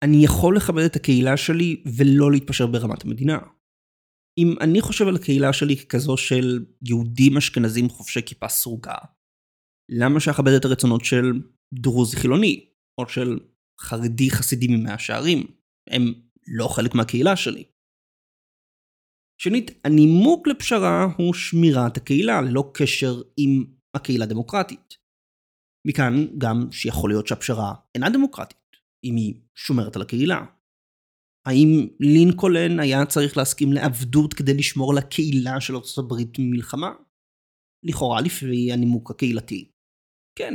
אני 0.03 0.23
יכול 0.23 0.57
לכבד 0.57 0.83
את 0.83 0.95
הקהילה 0.95 1.37
שלי 1.37 1.83
ולא 1.97 2.31
להתפשר 2.31 2.67
ברמת 2.67 3.05
המדינה. 3.05 3.39
אם 4.37 4.55
אני 4.61 4.81
חושב 4.81 5.07
על 5.07 5.15
הקהילה 5.15 5.53
שלי 5.53 5.77
ככזו 5.77 6.17
של 6.17 6.65
יהודים 6.81 7.37
אשכנזים 7.37 7.89
חובשי 7.89 8.21
כיפה 8.25 8.47
סרוגה, 8.47 8.95
למה 9.91 10.19
שאכבד 10.19 10.51
את 10.59 10.65
הרצונות 10.65 11.05
של 11.05 11.25
דרוזי 11.73 12.17
חילוני, 12.17 12.69
או 12.97 13.09
של 13.09 13.39
חרדי 13.81 14.31
חסידי 14.31 14.67
ממאה 14.67 14.99
שערים? 14.99 15.47
הם 15.89 16.13
לא 16.47 16.67
חלק 16.67 16.95
מהקהילה 16.95 17.35
שלי. 17.35 17.63
שנית, 19.41 19.71
הנימוק 19.85 20.47
לפשרה 20.47 21.07
הוא 21.17 21.33
שמירת 21.33 21.97
הקהילה, 21.97 22.41
ללא 22.41 22.71
קשר 22.73 23.21
עם 23.37 23.65
הקהילה 23.95 24.25
הדמוקרטית. 24.25 24.97
מכאן 25.87 26.37
גם 26.37 26.71
שיכול 26.71 27.09
להיות 27.09 27.27
שהפשרה 27.27 27.73
אינה 27.95 28.09
דמוקרטית, 28.09 28.57
אם 29.03 29.15
היא 29.15 29.35
שומרת 29.55 29.95
על 29.95 30.01
הקהילה. 30.01 30.45
האם 31.45 31.87
לינקולן 31.99 32.79
היה 32.79 33.05
צריך 33.05 33.37
להסכים 33.37 33.73
לעבדות 33.73 34.33
כדי 34.33 34.53
לשמור 34.53 34.91
על 34.91 34.97
הקהילה 34.97 35.61
של 35.61 35.75
ארצות 35.75 36.05
הברית 36.05 36.33
ממלחמה? 36.39 36.91
לכאורה 37.83 38.21
לפי 38.21 38.71
הנימוק 38.73 39.11
הקהילתי. 39.11 39.71
כן. 40.37 40.53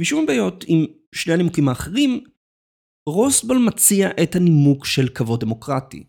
משום 0.00 0.26
בעיות 0.26 0.64
עם 0.66 0.84
שני 1.14 1.34
הנימוקים 1.34 1.68
האחרים, 1.68 2.24
רוסבול 3.08 3.58
מציע 3.66 4.08
את 4.22 4.36
הנימוק 4.36 4.86
של 4.86 5.08
כבוד 5.14 5.40
דמוקרטי. 5.40 6.04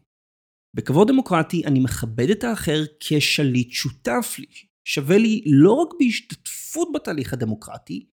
בכבוד 0.76 1.08
דמוקרטי 1.08 1.66
אני 1.66 1.80
מכבד 1.80 2.30
את 2.30 2.44
האחר 2.44 2.80
כשליט 3.00 3.72
שותף 3.72 4.36
לי, 4.40 4.48
שווה 4.88 5.18
לי 5.18 5.44
לא 5.46 5.74
רק 5.74 5.90
בהשתתפות 6.00 6.88
בתהליך 6.96 7.34
הדמוקרטי, 7.34 8.10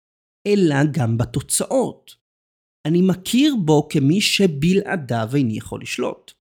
אלא 0.47 0.75
גם 0.91 1.17
בתוצאות. 1.17 2.15
אני 2.87 3.01
מכיר 3.01 3.55
בו 3.65 3.87
כמי 3.89 4.21
שבלעדיו 4.21 5.29
איני 5.35 5.57
יכול 5.57 5.81
לשלוט. 5.81 6.31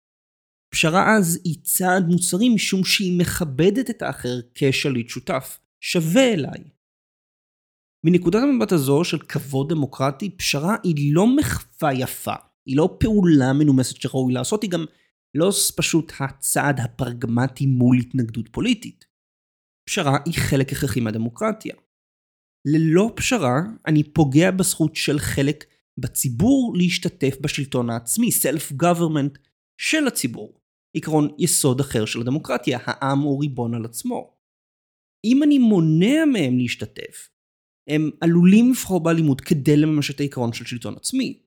פשרה 0.75 1.16
אז 1.16 1.40
היא 1.44 1.56
צעד 1.62 2.06
מוסרי 2.08 2.49
משום 2.49 2.84
שהיא 2.84 3.18
מכבדת 3.20 3.90
את 3.90 4.02
האחר 4.02 4.40
כשליט 4.54 5.08
שותף, 5.08 5.61
שווה 5.80 6.32
אליי. 6.32 6.64
מנקודת 8.06 8.42
המבט 8.42 8.73
הזו 8.73 9.04
של 9.04 9.18
כבוד 9.18 9.68
דמוקרטי, 9.68 10.30
פשרה 10.30 10.76
היא 10.82 11.14
לא 11.14 11.37
מחווה 11.37 11.92
יפה, 11.92 12.34
היא 12.66 12.76
לא 12.76 12.96
פעולה 13.00 13.52
מנומסת 13.52 14.00
שראוי 14.00 14.34
לעשות, 14.34 14.62
היא 14.62 14.70
גם 14.70 14.84
לא 15.34 15.50
פשוט 15.76 16.12
הצעד 16.20 16.80
הפרגמטי 16.80 17.66
מול 17.66 17.99
התנגדות 17.99 18.49
פוליטית. 18.52 19.04
פשרה 19.88 20.18
היא 20.25 20.34
חלק 20.34 20.73
הכרחי 20.73 21.00
מהדמוקרטיה. 21.00 21.75
ללא 22.66 23.12
פשרה, 23.16 23.61
אני 23.87 24.02
פוגע 24.12 24.50
בזכות 24.50 24.97
של 24.97 25.18
חלק 25.18 25.64
בציבור 25.99 26.75
להשתתף 26.76 27.37
בשלטון 27.40 27.90
העצמי, 27.90 28.28
self-government 28.28 29.38
של 29.80 30.06
הציבור. 30.06 30.61
עקרון 30.97 31.28
יסוד 31.38 31.80
אחר 31.80 32.04
של 32.04 32.21
הדמוקרטיה, 32.21 32.78
העם 32.83 33.18
הוא 33.18 33.40
ריבון 33.40 33.75
על 33.75 33.85
עצמו. 33.85 34.37
אם 35.25 35.42
אני 35.42 35.59
מונע 35.59 36.25
מהם 36.33 36.59
להשתתף, 36.59 37.30
הם 37.90 38.11
עלולים 38.21 38.71
לבחור 38.71 39.02
באלימות 39.02 39.40
כדי 39.40 39.76
לממש 39.76 40.11
את 40.11 40.21
העיקרון 40.21 40.52
של 40.52 40.64
שלטון 40.64 40.94
עצמי. 40.97 41.42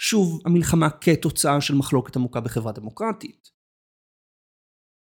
שוב, 0.00 0.40
המלחמה 0.46 0.90
כתוצאה 0.90 1.60
של 1.60 1.74
מחלוקת 1.74 2.16
עמוקה 2.16 2.40
בחברה 2.40 2.72
דמוקרטית. 2.72 3.50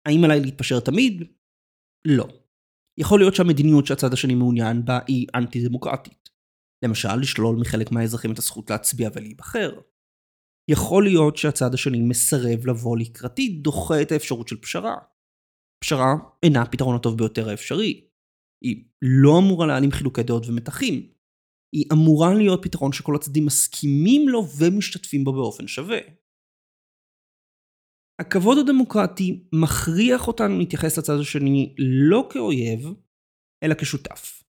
האם 0.06 0.24
עליי 0.24 0.40
להתפשר 0.40 0.80
תמיד? 0.80 1.22
לא. 2.04 2.43
יכול 2.98 3.20
להיות 3.20 3.34
שהמדיניות 3.34 3.86
שהצד 3.86 4.12
השני 4.12 4.34
מעוניין 4.34 4.84
בה 4.84 4.98
היא 5.06 5.26
אנטי 5.34 5.68
דמוקרטית. 5.68 6.28
למשל, 6.84 7.16
לשלול 7.16 7.56
מחלק 7.56 7.92
מהאזרחים 7.92 8.32
את 8.32 8.38
הזכות 8.38 8.70
להצביע 8.70 9.10
ולהיבחר. 9.14 9.80
יכול 10.70 11.04
להיות 11.04 11.36
שהצד 11.36 11.74
השני 11.74 12.00
מסרב 12.00 12.66
לבוא 12.66 12.98
לקראתי, 12.98 13.48
דוחה 13.48 14.02
את 14.02 14.12
האפשרות 14.12 14.48
של 14.48 14.56
פשרה. 14.60 14.96
פשרה 15.84 16.14
אינה 16.42 16.62
הפתרון 16.62 16.96
הטוב 16.96 17.18
ביותר 17.18 17.48
האפשרי. 17.48 18.08
היא 18.64 18.84
לא 19.02 19.38
אמורה 19.38 19.66
להעלים 19.66 19.90
חילוקי 19.92 20.22
דעות 20.22 20.46
ומתחים. 20.46 21.08
היא 21.74 21.84
אמורה 21.92 22.34
להיות 22.34 22.60
פתרון 22.62 22.92
שכל 22.92 23.16
הצדדים 23.16 23.46
מסכימים 23.46 24.28
לו 24.28 24.46
ומשתתפים 24.58 25.24
בו 25.24 25.32
באופן 25.32 25.66
שווה. 25.66 25.98
הכבוד 28.20 28.58
הדמוקרטי 28.58 29.44
מכריח 29.52 30.28
אותנו 30.28 30.58
להתייחס 30.58 30.98
לצד 30.98 31.18
השני 31.20 31.74
לא 31.78 32.28
כאויב, 32.32 32.88
אלא 33.64 33.74
כשותף. 33.74 34.44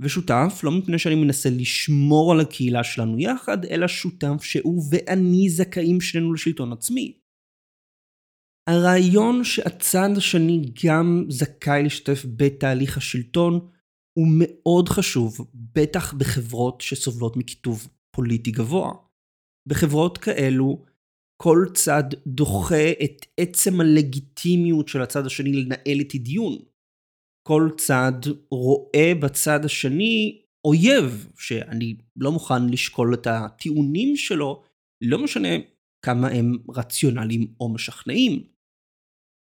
ושותף 0.00 0.60
לא 0.62 0.70
מפני 0.70 0.98
שאני 0.98 1.14
מנסה 1.14 1.48
לשמור 1.50 2.32
על 2.32 2.40
הקהילה 2.40 2.84
שלנו 2.84 3.18
יחד, 3.18 3.64
אלא 3.64 3.88
שותף 3.88 4.42
שהוא 4.42 4.82
ואני 4.90 5.48
זכאים 5.48 6.00
שנינו 6.00 6.32
לשלטון 6.32 6.72
עצמי. 6.72 7.18
הרעיון 8.68 9.44
שהצד 9.44 10.08
השני 10.16 10.72
גם 10.84 11.24
זכאי 11.28 11.82
להשתתף 11.82 12.24
בתהליך 12.36 12.96
השלטון 12.96 13.54
הוא 14.18 14.26
מאוד 14.38 14.88
חשוב, 14.88 15.50
בטח 15.54 16.14
בחברות 16.14 16.80
שסובלות 16.80 17.36
מכיתוב 17.36 17.88
פוליטי 18.16 18.50
גבוה. 18.50 18.92
בחברות 19.68 20.18
כאלו, 20.18 20.84
כל 21.42 21.64
צד 21.74 22.04
דוחה 22.26 22.90
את 23.04 23.26
עצם 23.40 23.80
הלגיטימיות 23.80 24.88
של 24.88 25.02
הצד 25.02 25.26
השני 25.26 25.52
לנהל 25.52 25.98
איתי 25.98 26.18
דיון. 26.18 26.58
כל 27.48 27.70
צד 27.76 28.12
רואה 28.50 29.12
בצד 29.22 29.64
השני 29.64 30.42
אויב, 30.64 31.28
שאני 31.36 31.96
לא 32.16 32.32
מוכן 32.32 32.68
לשקול 32.68 33.14
את 33.14 33.26
הטיעונים 33.26 34.16
שלו, 34.16 34.62
לא 35.04 35.18
משנה 35.24 35.48
כמה 36.04 36.28
הם 36.28 36.58
רציונליים 36.76 37.54
או 37.60 37.74
משכנעים. 37.74 38.48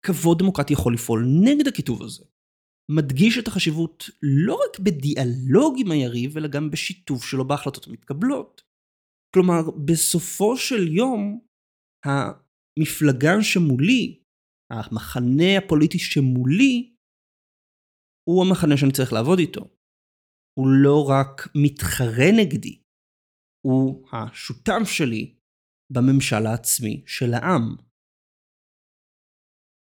כבוד 0.07 0.39
דמוקרטי 0.39 0.73
יכול 0.73 0.95
לפעול 0.95 1.27
נגד 1.45 1.67
הכיתוב 1.69 2.03
הזה. 2.03 2.25
מדגיש 2.91 3.39
את 3.39 3.49
החשיבות 3.49 4.11
לא 4.23 4.55
רק 4.55 4.79
בדיאלוג 4.79 5.75
עם 5.79 5.91
היריב, 5.91 6.37
אלא 6.37 6.49
גם 6.49 6.71
בשיתוף 6.71 7.25
שלו 7.25 7.49
בהחלטות 7.49 7.87
המתקבלות. 7.87 8.63
כלומר, 9.35 9.61
בסופו 9.85 10.57
של 10.57 10.89
יום, 10.89 11.41
המפלגה 12.05 13.43
שמולי, 13.43 14.23
המחנה 14.73 15.59
הפוליטי 15.59 15.99
שמולי, 15.99 16.97
הוא 18.29 18.45
המחנה 18.47 18.77
שאני 18.77 18.93
צריך 18.93 19.13
לעבוד 19.13 19.39
איתו. 19.39 19.61
הוא 20.59 20.69
לא 20.85 21.07
רק 21.09 21.49
מתחרה 21.65 22.29
נגדי, 22.41 22.83
הוא 23.67 24.09
השותף 24.13 24.85
שלי 24.85 25.37
בממשל 25.93 26.47
העצמי 26.47 27.05
של 27.07 27.35
העם. 27.35 27.77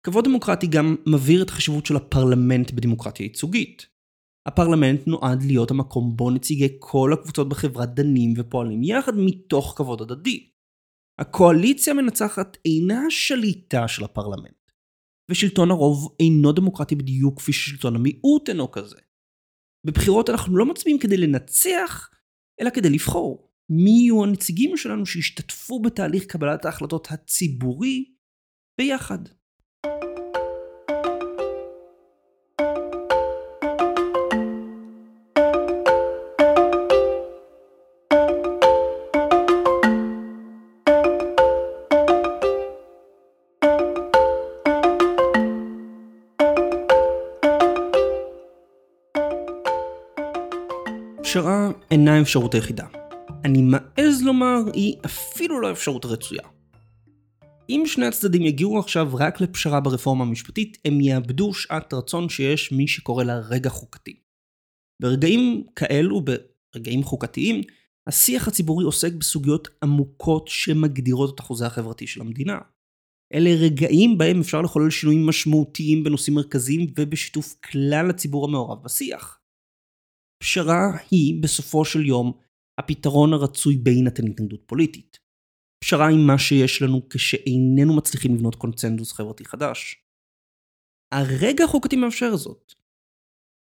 כבוד 0.06 0.26
דמוקרטי 0.26 0.68
גם 0.68 0.96
מבהיר 1.14 1.44
את 1.44 1.50
החשיבות 1.50 1.86
של 1.86 1.96
הפרלמנט 1.96 2.72
בדמוקרטיה 2.72 3.24
ייצוגית. 3.24 3.94
הפרלמנט 4.48 5.08
נועד 5.08 5.40
להיות 5.48 5.72
המקום 5.72 6.16
בו 6.16 6.32
נציגי 6.32 6.68
כל 6.80 7.12
הקבוצות 7.14 7.50
בחברה 7.50 7.86
דנים 7.86 8.34
ופועלים 8.38 8.84
יחד 8.84 9.12
מתוך 9.26 9.74
כבוד 9.78 10.02
הדדי. 10.02 10.53
הקואליציה 11.20 11.94
המנצחת 11.94 12.58
אינה 12.66 13.06
השליטה 13.08 13.88
של 13.88 14.04
הפרלמנט, 14.04 14.72
ושלטון 15.32 15.72
הרוב 15.72 16.16
אינו 16.20 16.52
דמוקרטי 16.52 16.96
בדיוק 16.96 17.40
כפי 17.40 17.54
ששלטון 17.54 17.96
המיעוט 17.96 18.50
אינו 18.50 18.72
כזה. 18.72 18.98
בבחירות 19.88 20.30
אנחנו 20.30 20.58
לא 20.58 20.66
מצביעים 20.66 21.00
כדי 21.00 21.18
לנצח, 21.18 22.10
אלא 22.62 22.70
כדי 22.70 22.90
לבחור 22.90 23.52
מי 23.70 23.90
יהיו 23.90 24.24
הנציגים 24.24 24.78
שלנו 24.78 25.06
שישתתפו 25.06 25.82
בתהליך 25.82 26.26
קבלת 26.26 26.66
ההחלטות 26.66 27.08
הציבורי 27.12 28.16
ביחד. 28.78 29.20
פשרה 51.34 51.72
אינה 51.92 52.18
האפשרות 52.18 52.54
היחידה. 52.54 52.86
אני 53.46 53.62
מעז 53.62 54.24
לומר, 54.24 54.58
היא 54.74 54.96
אפילו 55.06 55.62
לא 55.62 55.72
אפשרות 55.72 56.06
רצויה. 56.06 56.42
אם 57.70 57.84
שני 57.86 58.06
הצדדים 58.06 58.42
יגיעו 58.42 58.80
עכשיו 58.80 59.10
רק 59.14 59.42
לפשרה 59.42 59.80
ברפורמה 59.80 60.24
המשפטית, 60.24 60.78
הם 60.86 61.02
יאבדו 61.02 61.54
שעת 61.54 61.94
רצון 61.94 62.30
שיש 62.30 62.72
מי 62.72 62.88
שקורא 62.88 63.24
לה 63.24 63.40
רגע 63.40 63.70
חוקתי. 63.70 64.20
ברגעים 65.02 65.64
כאלו, 65.76 66.22
ברגעים 66.76 67.04
חוקתיים, 67.04 67.62
השיח 68.08 68.48
הציבורי 68.48 68.86
עוסק 68.86 69.14
בסוגיות 69.14 69.68
עמוקות 69.84 70.48
שמגדירות 70.48 71.36
את 71.36 71.40
החוזה 71.40 71.66
החברתי 71.66 72.08
של 72.08 72.22
המדינה. 72.22 72.58
אלה 73.34 73.50
רגעים 73.50 74.18
בהם 74.18 74.40
אפשר 74.40 74.62
לחולל 74.62 74.90
שינויים 74.90 75.26
משמעותיים 75.26 76.04
בנושאים 76.04 76.36
מרכזיים 76.36 76.94
ובשיתוף 76.98 77.56
כלל 77.72 78.10
הציבור 78.10 78.46
המעורב 78.46 78.84
בשיח. 78.84 79.43
פשרה 80.44 80.98
היא 81.12 81.44
בסופו 81.44 81.86
של 81.86 82.06
יום 82.06 82.32
הפתרון 82.80 83.34
הרצוי 83.34 83.78
בהינתן 83.78 84.28
התנגדות 84.28 84.64
פוליטית. 84.66 85.20
פשרה 85.84 86.08
היא 86.08 86.28
מה 86.28 86.38
שיש 86.38 86.82
לנו 86.82 87.10
כשאיננו 87.10 87.96
מצליחים 87.98 88.36
לבנות 88.36 88.56
קונצנזוס 88.56 89.12
חברתי 89.12 89.46
חדש. 89.46 89.96
הרגע 91.14 91.64
החוקתי 91.64 91.96
מאפשר 91.96 92.36
זאת. 92.36 92.74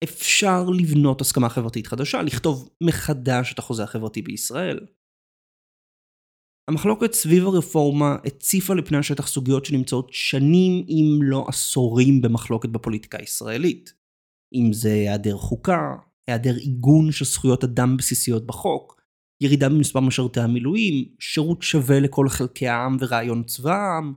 אפשר 0.03 0.63
לבנות 0.79 1.21
הסכמה 1.21 1.49
חברתית 1.49 1.87
חדשה, 1.87 2.21
לכתוב 2.21 2.69
מחדש 2.83 3.53
את 3.53 3.59
החוזה 3.59 3.83
החברתי 3.83 4.21
בישראל. 4.21 4.79
המחלוקת 6.69 7.13
סביב 7.13 7.43
הרפורמה 7.45 8.15
הציפה 8.25 8.73
לפני 8.75 8.97
השטח 8.97 9.27
סוגיות 9.27 9.65
שנמצאות 9.65 10.09
שנים 10.13 10.85
אם 10.89 11.19
לא 11.21 11.45
עשורים 11.47 12.21
במחלוקת 12.21 12.69
בפוליטיקה 12.69 13.17
הישראלית. 13.17 13.93
אם 14.53 14.73
זה 14.73 14.89
היעדר 14.89 15.37
חוקה, 15.37 15.95
היעדר 16.27 16.55
עיגון 16.55 17.11
של 17.11 17.25
זכויות 17.25 17.63
אדם 17.63 17.97
בסיסיות 17.97 18.45
בחוק, 18.45 19.01
ירידה 19.43 19.69
במספר 19.69 19.99
משרתי 19.99 20.39
המילואים, 20.39 21.15
שירות 21.19 21.61
שווה 21.61 21.99
לכל 21.99 22.29
חלקי 22.29 22.67
העם 22.67 22.97
ורעיון 22.99 23.43
צבא 23.43 23.73
העם, 23.73 24.13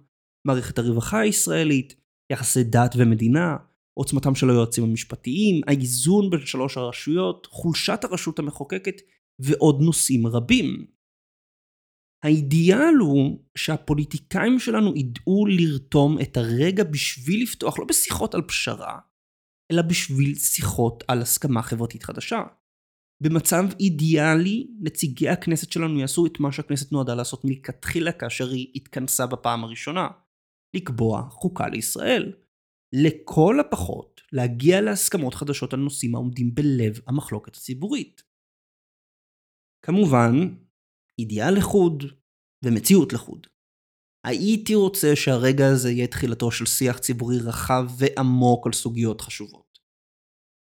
מערכת 0.47 0.79
הרווחה 0.79 1.21
הישראלית, 1.21 1.95
יחסי 2.33 2.65
דת 2.65 2.95
ומדינה, 2.97 3.57
עוצמתם 3.99 4.35
של 4.35 4.51
היועצים 4.51 4.85
המשפטיים, 4.85 5.61
האיזון 5.67 6.31
בין 6.31 6.47
שלוש 6.47 6.77
הרשויות, 6.77 7.47
חולשת 7.51 8.05
הרשות 8.05 8.39
המחוקקת 8.39 9.01
ועוד 9.39 9.81
נושאים 9.81 10.27
רבים. 10.27 10.87
האידיאל 12.25 12.95
הוא 13.01 13.39
שהפוליטיקאים 13.59 14.59
שלנו 14.59 14.97
ידעו 14.97 15.47
לרתום 15.47 16.21
את 16.21 16.37
הרגע 16.37 16.85
בשביל 16.85 17.43
לפתוח, 17.43 17.79
לא 17.79 17.85
בשיחות 17.85 18.35
על 18.35 18.43
פשרה, 18.43 18.99
אלא 19.73 19.83
בשביל 19.83 20.35
שיחות 20.35 21.05
על 21.09 21.23
הסכמה 21.23 21.63
חברתית 21.63 22.03
חדשה. 22.03 22.43
במצב 23.23 23.65
אידיאלי, 23.81 24.67
נציגי 24.81 25.29
הכנסת 25.29 25.73
שלנו 25.73 26.01
יעשו 26.01 26.27
את 26.27 26.41
מה 26.41 26.53
שהכנסת 26.53 26.93
נועדה 26.93 27.15
לעשות 27.15 27.45
מלכתחילה 27.45 28.13
כאשר 28.13 28.51
היא 28.51 28.73
התכנסה 28.75 29.27
בפעם 29.27 29.65
הראשונה, 29.65 30.09
לקבוע 30.77 31.23
חוקה 31.31 31.69
לישראל. 31.69 32.33
לכל 32.93 33.61
הפחות, 33.61 34.21
להגיע 34.33 34.81
להסכמות 34.81 35.35
חדשות 35.35 35.73
על 35.73 35.81
נושאים 35.81 36.15
העומדים 36.15 36.55
בלב 36.55 37.01
המחלוקת 37.07 37.57
הציבורית. 37.57 38.23
כמובן, 39.83 40.33
אידיאל 41.19 41.59
לחוד 41.59 42.05
ומציאות 42.65 43.13
לחוד. 43.13 43.47
הייתי 44.27 44.75
רוצה 44.75 45.17
שהרגע 45.17 45.67
הזה 45.67 45.91
יהיה 45.91 46.07
תחילתו 46.07 46.51
של 46.51 46.67
שיח 46.67 46.99
ציבורי 46.99 47.39
רחב 47.39 47.85
ועמוק 47.99 48.67
על 48.67 48.73
סוגיות 48.73 49.21
חשובות. 49.21 49.79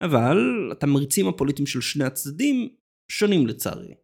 אבל 0.03 0.37
התמריצים 0.71 1.27
הפוליטיים 1.27 1.67
של 1.67 1.81
שני 1.81 2.03
הצדדים 2.03 2.75
שונים 3.11 3.47
לצערי. 3.47 3.95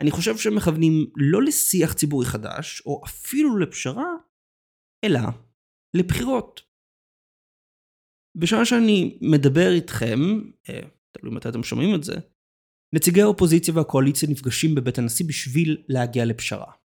אני 0.00 0.10
חושב 0.10 0.36
שהם 0.36 0.56
מכוונים 0.56 0.92
לא 1.16 1.42
לשיח 1.42 1.92
ציבורי 1.92 2.26
חדש, 2.26 2.82
או 2.86 3.02
אפילו 3.04 3.58
לפשרה, 3.58 4.08
אלא 5.04 5.20
לבחירות. 5.96 6.60
בשעה 8.36 8.64
שאני 8.64 9.18
מדבר 9.22 9.72
איתכם, 9.72 10.18
אה, 10.68 10.80
תלוי 11.12 11.34
מתי 11.34 11.48
אתם 11.48 11.62
שומעים 11.62 11.94
את 11.94 12.04
זה, 12.04 12.14
נציגי 12.94 13.22
האופוזיציה 13.22 13.74
והקואליציה 13.74 14.28
נפגשים 14.28 14.74
בבית 14.74 14.98
הנשיא 14.98 15.26
בשביל 15.28 15.82
להגיע 15.88 16.24
לפשרה. 16.24 16.79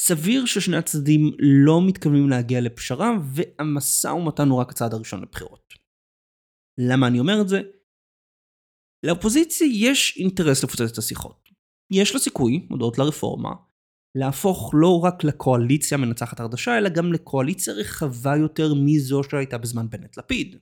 סביר 0.00 0.46
ששני 0.46 0.76
הצדדים 0.76 1.22
לא 1.38 1.80
מתכוונים 1.86 2.28
להגיע 2.28 2.60
לפשרה, 2.60 3.10
והמשא 3.34 4.08
ומתן 4.08 4.48
הוא 4.48 4.60
רק 4.60 4.70
הצעד 4.70 4.94
הראשון 4.94 5.22
לבחירות. 5.22 5.74
למה 6.80 7.06
אני 7.06 7.20
אומר 7.20 7.40
את 7.42 7.48
זה? 7.48 7.60
לאופוזיציה 9.06 9.66
יש 9.70 10.16
אינטרס 10.16 10.64
לפוצץ 10.64 10.92
את 10.92 10.98
השיחות. 10.98 11.48
יש 11.92 12.14
לה 12.14 12.20
סיכוי, 12.20 12.66
הודות 12.70 12.98
לרפורמה, 12.98 13.50
להפוך 14.18 14.70
לא 14.74 15.00
רק 15.04 15.24
לקואליציה 15.24 15.98
מנצחת 15.98 16.40
הרדשה, 16.40 16.78
אלא 16.78 16.88
גם 16.88 17.12
לקואליציה 17.12 17.74
רחבה 17.74 18.36
יותר 18.40 18.68
מזו 18.84 19.22
שהייתה 19.30 19.58
בזמן 19.58 19.90
בנט-לפיד. 19.90 20.56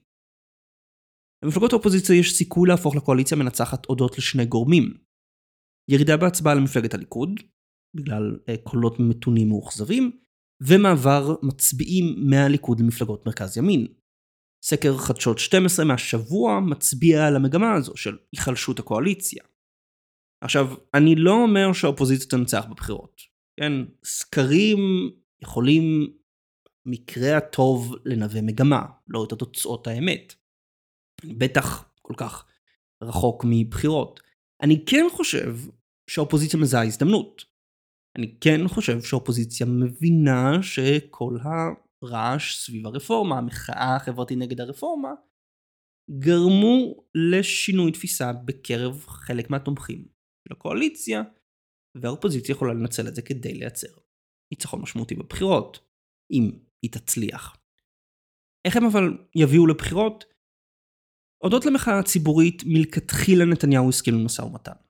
למפלגות 1.43 1.73
האופוזיציה 1.73 2.15
יש 2.19 2.35
סיכוי 2.35 2.69
להפוך 2.69 2.95
לקואליציה 2.95 3.37
מנצחת 3.37 3.85
הודות 3.85 4.17
לשני 4.17 4.45
גורמים. 4.45 4.93
ירידה 5.91 6.17
בהצבעה 6.17 6.55
למפלגת 6.55 6.93
הליכוד, 6.93 7.29
בגלל 7.95 8.39
אה, 8.49 8.57
קולות 8.57 8.99
מתונים 8.99 9.49
מאוכזבים, 9.49 10.11
ומעבר 10.61 11.35
מצביעים 11.43 12.29
מהליכוד 12.29 12.79
למפלגות 12.79 13.25
מרכז 13.25 13.57
ימין. 13.57 13.87
סקר 14.63 14.97
חדשות 14.97 15.39
12 15.39 15.85
מהשבוע 15.85 16.59
מצביע 16.59 17.27
על 17.27 17.35
המגמה 17.35 17.73
הזו 17.73 17.97
של 17.97 18.17
היחלשות 18.31 18.79
הקואליציה. 18.79 19.43
עכשיו, 20.43 20.67
אני 20.93 21.15
לא 21.15 21.31
אומר 21.31 21.73
שהאופוזיציה 21.73 22.27
תנצח 22.29 22.65
בבחירות. 22.71 23.21
כן, 23.59 23.73
סקרים 24.03 24.79
יכולים 25.41 25.83
במקרה 26.85 27.37
הטוב 27.37 27.95
לנווה 28.05 28.41
מגמה, 28.41 28.85
לא 29.07 29.23
את 29.23 29.31
התוצאות 29.31 29.87
האמת. 29.87 30.33
בטח 31.37 31.89
כל 32.01 32.13
כך 32.17 32.45
רחוק 33.03 33.45
מבחירות. 33.49 34.19
אני 34.61 34.85
כן 34.85 35.05
חושב 35.11 35.55
שהאופוזיציה 36.09 36.59
מזהה 36.59 36.85
הזדמנות. 36.85 37.45
אני 38.17 38.35
כן 38.41 38.67
חושב 38.67 39.01
שהאופוזיציה 39.01 39.65
מבינה 39.65 40.63
שכל 40.63 41.37
הרעש 41.43 42.57
סביב 42.57 42.87
הרפורמה, 42.87 43.37
המחאה 43.37 43.95
החברתית 43.95 44.37
נגד 44.37 44.61
הרפורמה, 44.61 45.09
גרמו 46.19 47.03
לשינוי 47.15 47.91
תפיסה 47.91 48.33
בקרב 48.33 49.05
חלק 49.07 49.49
מהתומכים 49.49 50.07
של 50.47 50.53
הקואליציה, 50.53 51.23
והאופוזיציה 52.01 52.53
יכולה 52.53 52.73
לנצל 52.73 53.07
את 53.07 53.15
זה 53.15 53.21
כדי 53.21 53.53
לייצר 53.53 53.87
ניצחון 54.51 54.81
משמעותי 54.81 55.15
בבחירות, 55.15 55.79
אם 56.31 56.51
היא 56.81 56.91
תצליח. 56.91 57.57
איך 58.67 58.75
הם 58.77 58.85
אבל 58.85 59.17
יביאו 59.35 59.67
לבחירות? 59.67 60.25
הודות 61.43 61.65
למחאה 61.65 61.99
הציבורית, 61.99 62.63
מלכתחילה 62.65 63.45
נתניהו 63.45 63.89
הסכים 63.89 64.13
למשא 64.13 64.41
ומתן. 64.41 64.86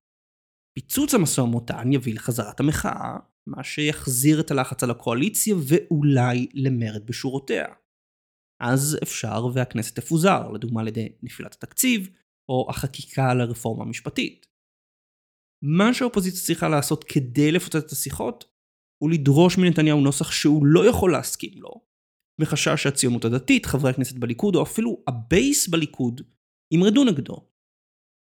פיצוץ 0.78 1.14
המשא 1.14 1.42
ומתן 1.42 1.94
יביא 1.94 2.14
לחזרת 2.14 2.60
המחאה, 2.60 3.18
מה 3.48 3.64
שיחזיר 3.64 4.40
את 4.40 4.52
הלחץ 4.52 4.84
על 4.84 4.92
הקואליציה 4.92 5.56
ואולי 5.68 6.48
למרד 6.54 7.06
בשורותיה. 7.06 7.66
אז 8.62 8.98
אפשר 9.04 9.46
והכנסת 9.54 10.00
תפוזר, 10.00 10.52
לדוגמה 10.52 10.82
על 10.82 10.88
ידי 10.88 11.10
נפילת 11.24 11.54
התקציב, 11.54 12.10
או 12.50 12.68
החקיקה 12.70 13.32
על 13.32 13.42
הרפורמה 13.42 13.84
המשפטית. 13.84 14.48
מה 15.64 15.94
שהאופוזיציה 15.94 16.42
צריכה 16.42 16.70
לעשות 16.70 17.04
כדי 17.04 17.52
לפוצץ 17.52 17.76
את 17.76 17.92
השיחות, 17.92 18.46
הוא 19.04 19.12
לדרוש 19.12 19.58
מנתניהו 19.58 20.02
נוסח 20.02 20.32
שהוא 20.32 20.66
לא 20.66 20.90
יכול 20.90 21.12
להסכים 21.12 21.62
לו, 21.62 21.72
מחשש 22.42 22.84
שהציונות 22.84 23.26
הדתית, 23.26 23.66
חברי 23.66 23.92
הכנסת 23.92 24.16
בליכוד, 24.16 24.56
או 24.56 24.64
אפילו 24.64 25.04
הבייס 25.08 25.68
בליכוד, 25.68 26.22
ימרדו 26.74 27.04
נגדו. 27.04 27.57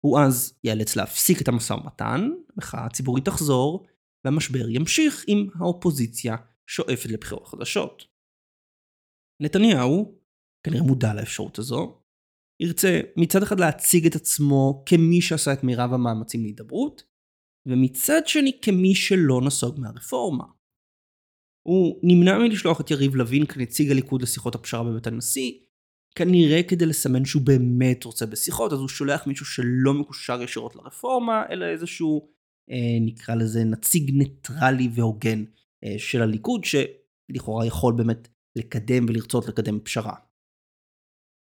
הוא 0.07 0.19
אז 0.19 0.53
ייאלץ 0.63 0.95
להפסיק 0.95 1.41
את 1.41 1.47
המשא 1.47 1.73
ומתן, 1.73 2.29
המחאה 2.53 2.85
הציבורית 2.85 3.25
תחזור, 3.25 3.85
והמשבר 4.25 4.69
ימשיך 4.69 5.25
אם 5.27 5.47
האופוזיציה 5.59 6.35
שואפת 6.67 7.09
לבחירות 7.09 7.47
חדשות. 7.47 8.03
נתניהו, 9.41 10.19
כנראה 10.63 10.83
מודע 10.83 11.13
לאפשרות 11.13 11.59
הזו, 11.59 12.01
ירצה 12.59 13.01
מצד 13.17 13.43
אחד 13.43 13.59
להציג 13.59 14.05
את 14.05 14.15
עצמו 14.15 14.83
כמי 14.85 15.21
שעשה 15.21 15.53
את 15.53 15.63
מירב 15.63 15.93
המאמצים 15.93 16.41
להידברות, 16.41 17.03
ומצד 17.65 18.21
שני 18.25 18.59
כמי 18.61 18.95
שלא 18.95 19.41
נסוג 19.45 19.79
מהרפורמה. 19.79 20.45
הוא 21.67 21.99
נמנע 22.03 22.37
מלשלוח 22.37 22.81
את 22.81 22.91
יריב 22.91 23.15
לוין 23.15 23.45
כנציג 23.45 23.91
הליכוד 23.91 24.21
לשיחות 24.21 24.55
הפשרה 24.55 24.83
בבית 24.83 25.07
הנשיא, 25.07 25.51
כנראה 26.17 26.63
כדי 26.63 26.85
לסמן 26.85 27.25
שהוא 27.25 27.41
באמת 27.41 28.03
רוצה 28.03 28.25
בשיחות, 28.25 28.73
אז 28.73 28.79
הוא 28.79 28.87
שולח 28.87 29.27
מישהו 29.27 29.45
שלא 29.45 29.93
מקושר 29.93 30.41
ישירות 30.41 30.75
לרפורמה, 30.75 31.43
אלא 31.49 31.65
איזשהו, 31.65 32.29
אה, 32.71 32.97
נקרא 33.01 33.35
לזה, 33.35 33.63
נציג 33.63 34.11
ניטרלי 34.13 34.89
והוגן 34.95 35.43
אה, 35.83 35.95
של 35.97 36.21
הליכוד, 36.21 36.61
שלכאורה 36.63 37.65
יכול 37.65 37.93
באמת 37.97 38.27
לקדם 38.57 39.05
ולרצות 39.09 39.47
לקדם 39.47 39.79
פשרה. 39.79 40.15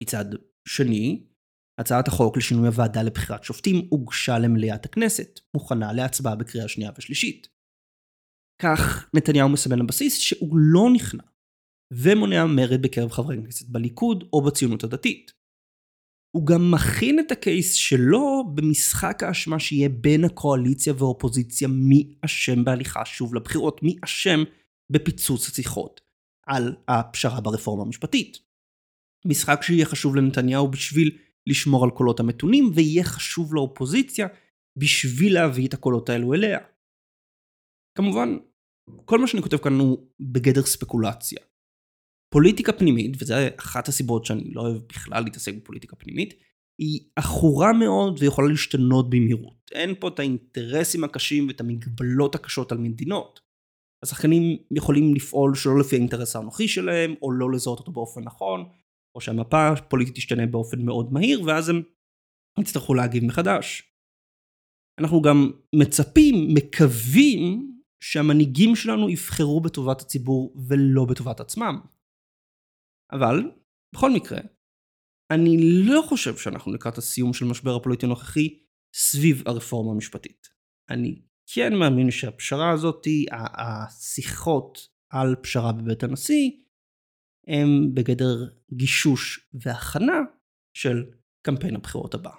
מצד 0.03 0.25
שני, 0.67 1.23
הצעת 1.79 2.07
החוק 2.07 2.37
לשינוי 2.37 2.67
הוועדה 2.67 3.03
לבחירת 3.03 3.43
שופטים 3.43 3.87
הוגשה 3.89 4.39
למליאת 4.39 4.85
הכנסת, 4.85 5.39
מוכנה 5.53 5.93
להצבעה 5.93 6.35
בקריאה 6.35 6.67
שנייה 6.67 6.91
ושלישית. 6.97 7.47
כך 8.61 9.09
נתניהו 9.13 9.49
מסמן 9.49 9.79
לבסיס 9.79 10.17
שהוא 10.17 10.57
לא 10.57 10.89
נכנע, 10.93 11.23
ומונע 11.91 12.45
מרד 12.45 12.81
בקרב 12.81 13.11
חברי 13.11 13.37
הכנסת 13.37 13.69
בליכוד 13.69 14.23
או 14.33 14.41
בציונות 14.41 14.83
הדתית. 14.83 15.31
הוא 16.35 16.47
גם 16.47 16.71
מכין 16.71 17.19
את 17.19 17.31
הקייס 17.31 17.73
שלו 17.73 18.43
במשחק 18.55 19.23
האשמה 19.23 19.59
שיהיה 19.59 19.89
בין 19.89 20.25
הקואליציה 20.25 20.93
והאופוזיציה 20.97 21.67
מי 21.67 22.15
אשם 22.25 22.63
בהליכה 22.63 23.05
שוב 23.05 23.35
לבחירות, 23.35 23.83
מי 23.83 23.95
אשם 24.03 24.43
בפיצוץ 24.91 25.49
השיחות 25.49 26.01
על 26.47 26.75
הפשרה 26.87 27.41
ברפורמה 27.41 27.83
המשפטית. 27.83 28.37
משחק 29.25 29.59
שיהיה 29.61 29.85
חשוב 29.85 30.15
לנתניהו 30.15 30.71
בשביל 30.71 31.17
לשמור 31.47 31.83
על 31.83 31.89
קולות 31.89 32.19
המתונים, 32.19 32.71
ויהיה 32.75 33.03
חשוב 33.03 33.55
לאופוזיציה 33.55 34.27
בשביל 34.77 35.33
להביא 35.33 35.67
את 35.67 35.73
הקולות 35.73 36.09
האלו 36.09 36.33
אליה. 36.33 36.59
כמובן, 37.97 38.37
כל 39.05 39.19
מה 39.19 39.27
שאני 39.27 39.41
כותב 39.41 39.57
כאן 39.57 39.73
הוא 39.73 40.07
בגדר 40.19 40.63
ספקולציה. 40.63 41.39
פוליטיקה 42.33 42.73
פנימית, 42.73 43.21
וזו 43.21 43.35
אחת 43.59 43.87
הסיבות 43.87 44.25
שאני 44.25 44.51
לא 44.53 44.61
אוהב 44.61 44.81
בכלל 44.89 45.23
להתעסק 45.23 45.53
בפוליטיקה 45.55 45.95
פנימית, 45.95 46.33
היא 46.81 46.99
עכורה 47.15 47.73
מאוד 47.73 48.17
ויכולה 48.19 48.47
להשתנות 48.47 49.09
במהירות. 49.09 49.71
אין 49.71 49.95
פה 49.99 50.07
את 50.07 50.19
האינטרסים 50.19 51.03
הקשים 51.03 51.47
ואת 51.47 51.61
המגבלות 51.61 52.35
הקשות 52.35 52.71
על 52.71 52.77
מדינות. 52.77 53.39
השחקנים 54.03 54.57
יכולים 54.71 55.15
לפעול 55.15 55.55
שלא 55.55 55.79
לפי 55.79 55.95
האינטרס 55.95 56.35
האנוכי 56.35 56.67
שלהם, 56.67 57.15
או 57.21 57.31
לא 57.31 57.51
לזהות 57.51 57.79
אותו 57.79 57.91
באופן 57.91 58.21
נכון, 58.21 58.69
או 59.15 59.21
שהמפה 59.21 59.67
הפוליטית 59.67 60.15
תשתנה 60.15 60.45
באופן 60.45 60.85
מאוד 60.85 61.13
מהיר, 61.13 61.41
ואז 61.43 61.69
הם 61.69 61.81
יצטרכו 62.59 62.93
להגיב 62.93 63.25
מחדש. 63.25 63.83
אנחנו 64.99 65.21
גם 65.21 65.51
מצפים, 65.75 66.53
מקווים, 66.53 67.71
שהמנהיגים 68.03 68.75
שלנו 68.75 69.09
יבחרו 69.09 69.61
בטובת 69.61 70.01
הציבור 70.01 70.53
ולא 70.67 71.05
בטובת 71.05 71.39
עצמם. 71.39 71.79
אבל, 73.11 73.51
בכל 73.95 74.11
מקרה, 74.11 74.39
אני 75.31 75.57
לא 75.85 76.01
חושב 76.09 76.37
שאנחנו 76.37 76.73
לקראת 76.73 76.97
הסיום 76.97 77.33
של 77.33 77.45
משבר 77.45 77.75
הפוליטי 77.75 78.05
הנוכחי 78.05 78.59
סביב 78.95 79.43
הרפורמה 79.45 79.91
המשפטית. 79.91 80.47
אני 80.89 81.21
כן 81.53 81.73
מאמין 81.75 82.11
שהפשרה 82.11 82.71
הזאת, 82.71 83.07
השיחות 83.57 84.77
על 85.09 85.35
פשרה 85.43 85.71
בבית 85.71 86.03
הנשיא, 86.03 86.51
הם 87.47 87.93
בגדר 87.93 88.49
גישוש 88.73 89.49
והכנה 89.53 90.19
של 90.77 91.05
קמפיין 91.45 91.75
הבחירות 91.75 92.13
הבא. 92.13 92.31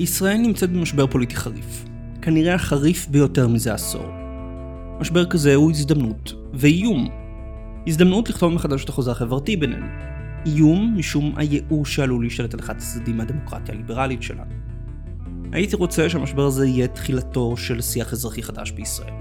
ישראל 0.00 0.36
נמצאת 0.36 0.70
במשבר 0.70 1.06
פוליטי 1.06 1.36
חריף, 1.36 1.84
כנראה 2.22 2.54
החריף 2.54 3.06
ביותר 3.08 3.48
מזה 3.48 3.74
עשור. 3.74 4.06
משבר 5.00 5.26
כזה 5.26 5.54
הוא 5.54 5.70
הזדמנות 5.70 6.32
ואיום 6.54 7.08
הזדמנות 7.86 8.30
לכתוב 8.30 8.52
מחדש 8.52 8.84
את 8.84 8.88
החוזה 8.88 9.10
החברתי 9.10 9.56
בינינו. 9.56 9.86
איום 10.46 10.94
משום 10.96 11.32
הייאוש 11.36 11.96
שעלול 11.96 12.24
להשתלט 12.24 12.54
על 12.54 12.60
אחד 12.60 12.76
הצדדים 12.76 13.16
מהדמוקרטיה 13.16 13.74
הליברלית 13.74 14.22
שלנו. 14.22 14.50
הייתי 15.52 15.76
רוצה 15.76 16.08
שהמשבר 16.08 16.46
הזה 16.46 16.66
יהיה 16.66 16.88
תחילתו 16.88 17.56
של 17.56 17.80
שיח 17.80 18.12
אזרחי 18.12 18.42
חדש 18.42 18.70
בישראל. 18.70 19.14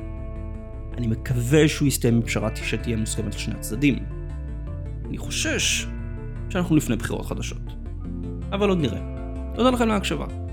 אני 0.98 1.08
מקווה 1.08 1.68
שהוא 1.68 1.88
יסתיים 1.88 2.20
בפשרה 2.20 2.50
שתהיה 2.56 2.98
מוסכמת 2.98 3.36
לשני 3.36 3.54
הצדדים. 3.54 4.00
אני 5.10 5.18
חושש 5.18 5.88
שאנחנו 6.50 6.76
לפני 6.76 6.96
בחירות 6.96 7.26
חדשות. 7.26 7.74
אבל 8.52 8.70
עוד 8.70 8.82
נראה. 8.82 9.02
תודה 9.56 9.70
לכם 9.70 9.88
להקשבה. 9.88 10.49